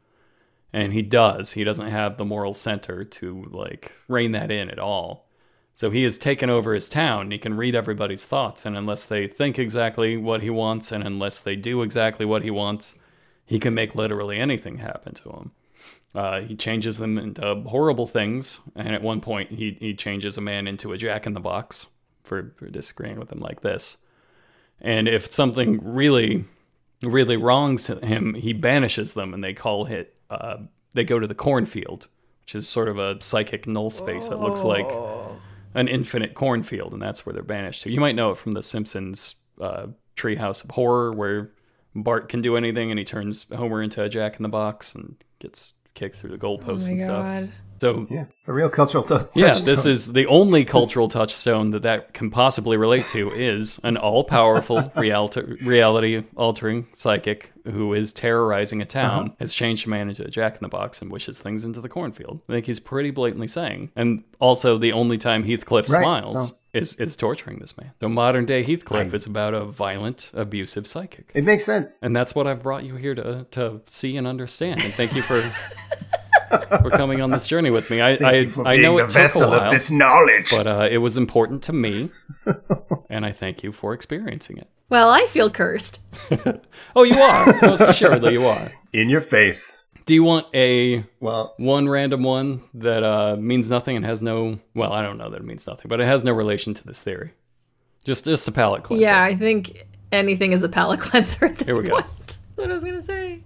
[0.73, 1.53] And he does.
[1.53, 5.29] He doesn't have the moral center to like rein that in at all.
[5.73, 7.33] So he has taken over his town.
[7.33, 11.39] He can read everybody's thoughts, and unless they think exactly what he wants, and unless
[11.39, 12.95] they do exactly what he wants,
[13.45, 15.51] he can make literally anything happen to him.
[16.15, 20.41] Uh, he changes them into horrible things, and at one point, he, he changes a
[20.41, 21.89] man into a jack in the box
[22.23, 23.97] for, for disagreeing with him like this.
[24.81, 26.45] And if something really,
[27.03, 30.15] really wrongs him, he banishes them, and they call it.
[30.31, 30.59] Uh,
[30.95, 32.07] they go to the cornfield,
[32.43, 34.89] which is sort of a psychic null space that looks like
[35.75, 37.91] an infinite cornfield, and that's where they're banished to.
[37.91, 41.51] You might know it from The Simpsons uh, Treehouse of Horror, where
[41.95, 45.17] Bart can do anything, and he turns Homer into a Jack in the Box and
[45.41, 47.61] gets kicked through the goalposts Oh my and stuff.
[47.81, 49.67] So Yeah, it's a real cultural t- yeah, touchstone.
[49.67, 54.93] this is the only cultural touchstone that that can possibly relate to is an all-powerful
[54.97, 59.35] reality reality-altering psychic who is terrorizing a town, Uh-huh.
[59.41, 61.89] has changed a man into a jack in the box and wishes things into the
[61.89, 62.41] cornfield.
[62.49, 66.55] I think he's pretty blatantly saying, and also the only time Heathcliff Right, smiles so-
[66.75, 67.93] is is torturing this man.
[68.01, 71.31] So modern day Heathcliff I- is about a violent, abusive psychic.
[71.35, 71.99] It makes sense.
[72.03, 74.83] And that's what I've brought you here to to see and understand.
[74.85, 75.41] And thank you for
[76.83, 78.03] for coming on this journey with me.
[78.03, 79.71] I Thank I, you for I being know the it took a vessel while, of
[79.73, 80.51] this knowledge.
[80.51, 82.11] but uh, it was important to me,
[83.11, 84.69] and I thank you for experiencing it.
[84.91, 86.01] Well, I feel cursed.
[86.97, 88.71] Oh, you are most assuredly you are.
[88.93, 89.84] In your face.
[90.07, 94.59] Do you want a Well, one random one that uh, means nothing and has no?
[94.75, 97.01] Well, I don't know that it means nothing, but it has no relation to this
[97.01, 97.33] theory.
[98.05, 99.07] Just just a palate cleanser.
[99.07, 101.95] Yeah, I think anything is a palate cleanser at this Here we go.
[101.95, 102.07] point.
[102.27, 103.41] That's what I was gonna say.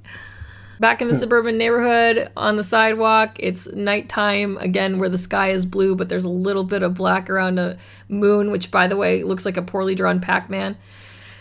[0.81, 5.67] Back in the suburban neighborhood on the sidewalk, it's nighttime again where the sky is
[5.67, 7.79] blue, but there's a little bit of black around a
[8.09, 10.77] moon, which by the way looks like a poorly drawn Pac-Man.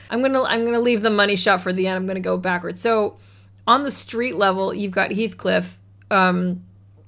[0.09, 1.97] I'm gonna I'm gonna leave the money shot for the end.
[1.97, 2.81] I'm gonna go backwards.
[2.81, 3.17] So
[3.67, 5.77] on the street level, you've got Heathcliff,
[6.09, 6.63] um,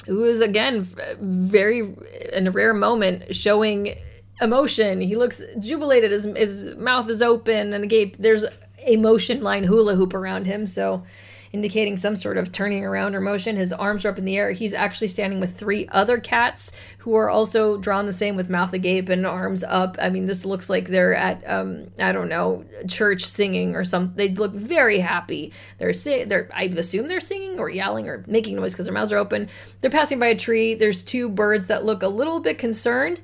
[0.05, 0.87] who is again
[1.19, 1.93] very
[2.33, 3.95] in a rare moment showing
[4.41, 5.01] emotion.
[5.01, 6.11] He looks jubilated.
[6.11, 8.17] His his mouth is open and agape.
[8.17, 8.45] There's
[8.85, 11.03] a motion line hula hoop around him, so
[11.51, 13.55] indicating some sort of turning around or motion.
[13.55, 14.51] His arms are up in the air.
[14.51, 18.73] He's actually standing with three other cats who are also drawn the same with mouth
[18.73, 19.97] agape and arms up.
[19.99, 24.15] I mean, this looks like they're at um I don't know church singing or something.
[24.15, 25.51] They look very happy.
[25.79, 29.11] They're si- they're I assume they're singing or yelling or making noise because their mouths
[29.11, 29.49] are open.
[29.81, 30.75] They're passing by a tree.
[30.75, 33.21] There's two birds that look a little bit concerned.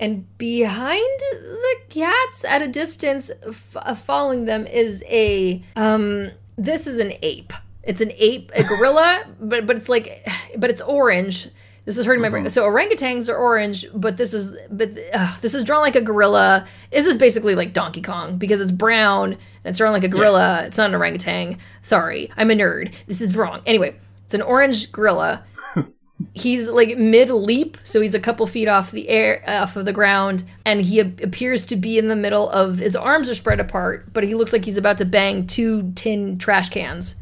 [0.00, 6.30] And behind the cats at a distance, f- uh, following them, is a um.
[6.60, 7.54] This is an ape.
[7.82, 10.28] It's an ape, a gorilla, but but it's like,
[10.58, 11.48] but it's orange.
[11.86, 12.48] This is hurting my brain.
[12.50, 16.68] So orangutans are orange, but this is but uh, this is drawn like a gorilla.
[16.92, 20.64] This is basically like Donkey Kong because it's brown and it's drawn like a gorilla.
[20.66, 21.56] It's not an orangutan.
[21.80, 22.92] Sorry, I'm a nerd.
[23.06, 23.62] This is wrong.
[23.64, 23.96] Anyway,
[24.26, 25.42] it's an orange gorilla
[26.34, 29.92] he's like mid leap so he's a couple feet off the air off of the
[29.92, 33.60] ground and he ap- appears to be in the middle of his arms are spread
[33.60, 37.16] apart but he looks like he's about to bang two tin trash cans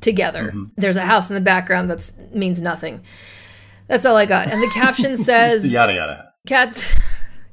[0.00, 0.64] together mm-hmm.
[0.76, 3.02] there's a house in the background that means nothing
[3.86, 6.30] that's all i got and the caption says yada yada.
[6.46, 6.94] Cats.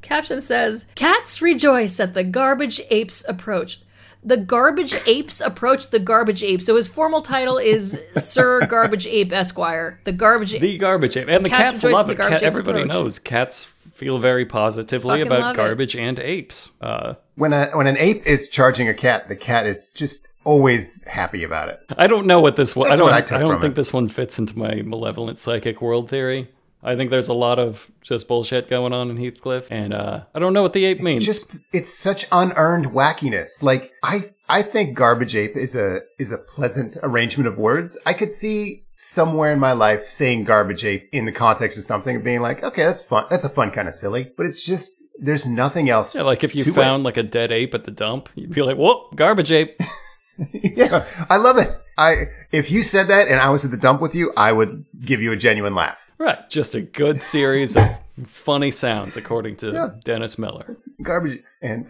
[0.01, 3.79] Caption says, Cats rejoice at the garbage ape's approach.
[4.23, 6.61] The Garbage Apes approach the Garbage Ape.
[6.61, 9.99] So his formal title is Sir Garbage Ape Esquire.
[10.03, 10.61] The Garbage Ape.
[10.61, 11.27] The garbage ape.
[11.27, 12.13] And the Cats cats, love it.
[12.13, 12.93] the garbage Cat, everybody approach.
[12.93, 15.57] knows cats feel very positively Fucking about love it.
[15.57, 16.71] garbage and apes.
[16.81, 21.03] Uh, When a when an ape is charging a cat, the cat is just always
[21.03, 21.79] happy about it.
[21.97, 22.91] I don't know what this one.
[22.91, 23.05] I don't.
[23.05, 23.75] what I I, don't from think it.
[23.75, 26.49] this one fits into my malevolent psychic world theory.
[26.83, 30.39] I think there's a lot of just bullshit going on in Heathcliff, and uh, I
[30.39, 31.17] don't know what the ape means.
[31.17, 33.61] It's just it's such unearned wackiness.
[33.61, 37.99] Like I I think garbage ape is a is a pleasant arrangement of words.
[38.05, 42.15] I could see somewhere in my life saying garbage ape in the context of something
[42.15, 43.25] and being like, okay, that's fun.
[43.29, 46.15] That's a fun kind of silly, but it's just there's nothing else.
[46.15, 46.73] yeah, like if you to it.
[46.73, 49.79] found like a dead ape at the dump, you'd be like, "Whoa, garbage ape!"
[50.53, 51.69] yeah, I love it.
[51.97, 52.15] I
[52.51, 55.21] if you said that and I was at the dump with you, I would give
[55.21, 56.11] you a genuine laugh.
[56.17, 57.83] right, just a good series of
[58.25, 60.77] funny sounds, according to Dennis Miller.
[61.01, 61.85] Garbage and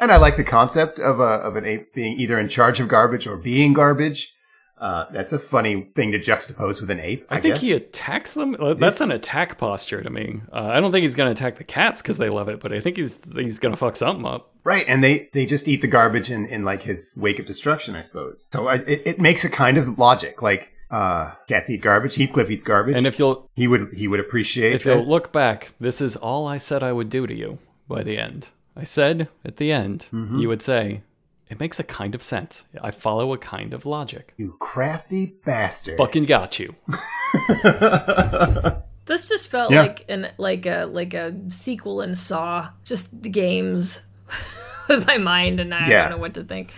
[0.00, 2.88] and I like the concept of a of an ape being either in charge of
[2.88, 4.34] garbage or being garbage.
[4.80, 7.26] Uh, that's a funny thing to juxtapose with an ape.
[7.30, 7.62] I, I think guess.
[7.62, 8.56] he attacks them.
[8.78, 10.40] That's an attack posture to me.
[10.52, 12.72] Uh, I don't think he's going to attack the cats because they love it, but
[12.72, 14.50] I think he's he's going to fuck something up.
[14.64, 17.96] right, and they they just eat the garbage in in like his wake of destruction,
[17.96, 18.46] I suppose.
[18.52, 20.42] So I, it it makes a kind of logic.
[20.42, 24.20] Like uh, cats eat garbage, Heathcliff eats garbage, And if you'll he would he would
[24.20, 24.74] appreciate.
[24.74, 28.02] if you'll look back, this is all I said I would do to you by
[28.02, 28.46] the end.
[28.76, 30.38] I said at the end, Mm-hmm.
[30.38, 31.02] you would say,
[31.50, 32.64] it makes a kind of sense.
[32.82, 34.34] I follow a kind of logic.
[34.36, 35.96] you crafty bastard.
[35.98, 36.74] Fucking got you.
[39.06, 39.80] This just felt Yeah.
[39.82, 42.68] like an like a like a sequel in Saw.
[42.84, 44.02] Just the games
[44.88, 46.02] with my mind, and I Yeah.
[46.02, 46.72] don't know what to think.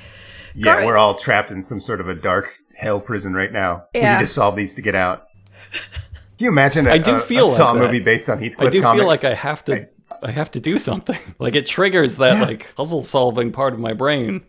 [0.55, 3.87] yeah, Gar- we're all trapped in some sort of a dark hell prison right now.
[3.93, 4.13] Yeah.
[4.13, 5.27] We need to solve these to get out.
[5.73, 7.81] Can you imagine a, I do a- feel a like Saw that.
[7.81, 9.01] movie based on Heathcliff I do comics?
[9.01, 9.89] feel like I have to.
[10.23, 11.19] I, have to do something.
[11.41, 14.43] Like it triggers that like puzzle solving part of my brain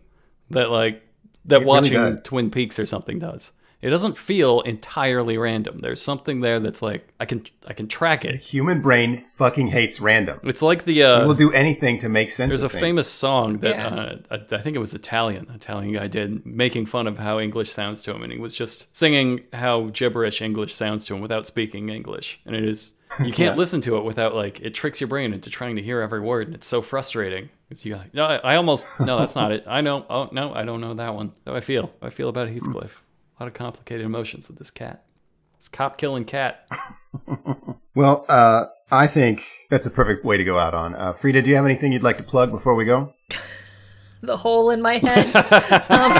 [0.50, 1.02] that like
[1.46, 2.22] that really watching does.
[2.22, 3.52] Twin Peaks or something does.
[3.80, 5.80] It doesn't feel entirely random.
[5.80, 8.36] There's something there that's like I can I can track it.
[8.36, 10.38] human brain fucking hates random.
[10.44, 12.50] It's like the uh, We'll do anything to make sense.
[12.50, 12.80] There's a things.
[12.80, 13.88] famous song that Yeah.
[13.88, 15.50] uh, I, I think it was Italian.
[15.52, 18.94] Italian guy did making fun of how English sounds to him, and he was just
[18.94, 22.38] singing how gibberish English sounds to him without speaking English.
[22.46, 22.92] And it is
[23.24, 26.00] you can't listen to it without like it tricks your brain into trying to hear
[26.00, 27.48] every word, and it's so frustrating.
[27.70, 29.64] It's you like, no, I, I almost no, that's not it.
[29.66, 30.06] I know.
[30.08, 31.32] Oh no, I don't know that one.
[31.46, 31.92] How I feel.
[32.00, 33.02] How I feel about Heathcliff.
[33.38, 35.04] A lot of complicated emotions with this cat.
[35.58, 36.66] This cop killing cat.
[37.94, 40.94] Well, uh, I think that's a perfect way to go out on.
[40.94, 43.12] Uh, Fryda, do you have anything you'd like to plug before we go?
[44.22, 45.34] The hole in my head.
[45.90, 46.12] Um,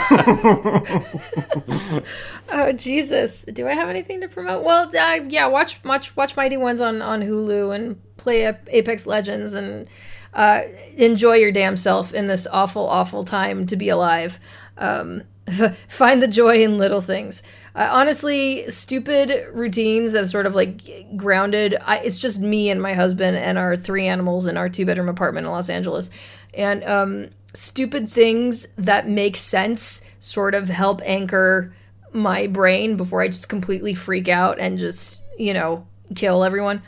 [2.50, 3.42] oh Jesus!
[3.42, 4.64] Do I have anything to promote?
[4.64, 5.46] Well, uh, yeah.
[5.46, 9.88] Watch watch watch Mighty Ones on on Hulu and play Apex Legends and
[10.34, 10.62] uh,
[10.96, 14.40] enjoy your damn self in this awful awful time to be alive.
[14.78, 15.22] Um,
[15.88, 17.42] find the joy in little things.
[17.74, 21.76] Uh, honestly, stupid routines of sort of like grounded.
[21.80, 25.08] I, it's just me and my husband and our three animals in our two bedroom
[25.08, 26.10] apartment in Los Angeles,
[26.54, 31.74] and um, stupid things that make sense sort of help anchor
[32.12, 36.82] my brain before I just completely freak out and just you know kill everyone.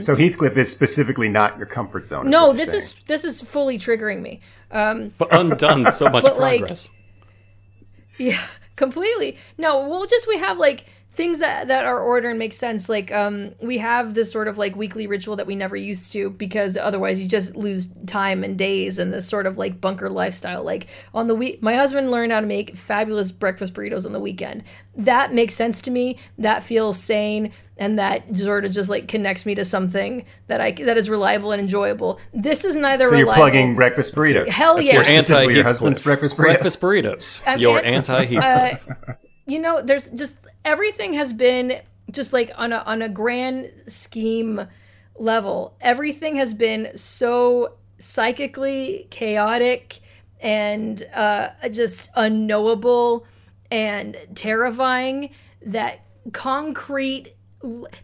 [0.00, 2.30] So Heathcliff is specifically not your comfort zone.
[2.30, 2.78] No, this saying.
[2.78, 4.40] is this is fully triggering me.
[4.70, 6.90] Um, But undone so much But, like, progress.
[8.16, 8.40] Yeah,
[8.76, 9.36] completely.
[9.58, 10.86] No, well, just we have like
[11.18, 12.88] things that that are order and make sense.
[12.88, 16.30] Like, um, we have this sort of like weekly ritual that we never used to
[16.30, 20.62] because otherwise you just lose time and days and this sort of like bunker lifestyle.
[20.64, 24.20] Like on the week, my husband learned how to make fabulous breakfast burritos on the
[24.20, 24.64] weekend.
[24.96, 26.18] That makes sense to me.
[26.38, 27.52] That feels sane.
[27.80, 31.52] And that sort of just like connects me to something that I that is reliable
[31.52, 32.18] and enjoyable.
[32.34, 33.42] This is neither So you're reliable.
[33.42, 34.48] plugging breakfast burritos.
[34.48, 34.94] Hell That's yeah.
[34.94, 35.64] your- You're your Anti-Heathcliff.
[35.66, 36.42] husband's breakfast burritos.
[36.42, 37.42] Breakfast burritos.
[37.46, 39.16] I'm Your an- anti Heathcliff.
[39.46, 40.36] you know there's just
[40.68, 41.80] everything has been
[42.10, 44.66] just like on a on a grand scheme
[45.16, 49.98] level everything has been so psychically chaotic
[50.40, 53.26] and uh just unknowable
[53.70, 55.30] and terrifying
[55.64, 57.32] that concrete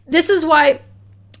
[0.07, 0.81] this is why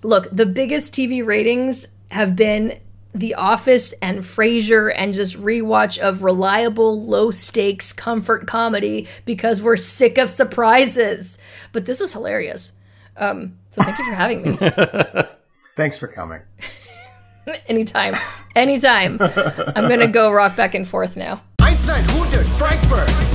[0.03, 2.79] look the biggest tv ratings have been
[3.15, 9.77] the Office and Frasier and just rewatch of reliable, low stakes comfort comedy because we're
[9.77, 11.37] sick of surprises.
[11.71, 12.73] But this was hilarious.
[13.15, 14.57] Um, so thank you for having me.
[15.77, 16.41] Thanks for coming.
[17.67, 18.13] anytime,
[18.55, 19.17] anytime.
[19.21, 21.41] I'm gonna go rock back and forth now.
[21.61, 23.34] Einstein 100 Frankfurt.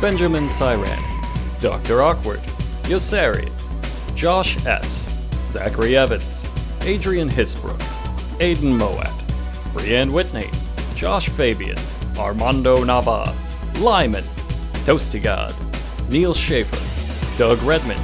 [0.00, 1.02] Benjamin Cyran,
[1.60, 2.02] Dr.
[2.02, 2.38] Awkward,
[2.84, 3.50] Yosari,
[4.14, 5.08] Josh S.,
[5.50, 6.44] Zachary Evans,
[6.82, 7.80] Adrian Hisbrook,
[8.38, 9.08] Aidan Moat,
[9.74, 10.48] Brianne Whitney,
[10.94, 11.76] Josh Fabian,
[12.16, 13.34] Armando Nava,
[13.80, 14.22] Lyman,
[14.84, 15.52] Toasty God,
[16.08, 16.78] Neil Schaefer,
[17.36, 18.00] Doug Redmond,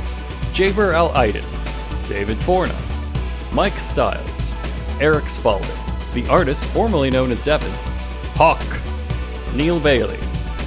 [0.53, 1.45] Jaber Al Aiden,
[2.09, 2.75] David Forna,
[3.55, 4.53] Mike Stiles,
[5.01, 5.71] Eric Spalding,
[6.13, 7.71] the artist formerly known as Devin,
[8.35, 8.65] Hawk,
[9.55, 10.19] Neil Bailey,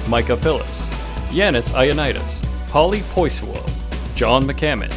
[0.08, 0.90] Micah Phillips,
[1.30, 3.64] Yanis Ionitis, Holly Poiswell,
[4.14, 4.92] John McCammon,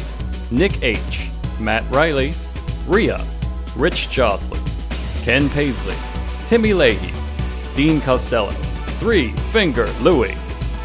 [0.50, 1.28] Nick H.,
[1.60, 2.34] Matt Riley,
[2.86, 3.22] Rhea,
[3.76, 4.62] Rich Joslin,
[5.22, 5.94] Ken Paisley,
[6.44, 7.12] Timmy Leahy,
[7.74, 8.50] Dean Costello,
[8.98, 10.34] Three Finger Louie,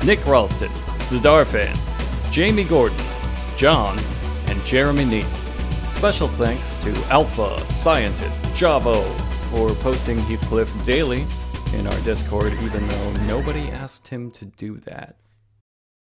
[0.06, 0.70] Nick Ralston,
[1.10, 1.76] Zadarfan,
[2.32, 2.98] Jamie Gordon,
[3.56, 3.98] John,
[4.48, 5.28] and Jeremy Neal.
[5.86, 9.04] Special thanks to Alpha Scientist Javo
[9.50, 11.26] for posting Heathcliff daily
[11.74, 15.16] in our Discord, even though nobody asked him to do that.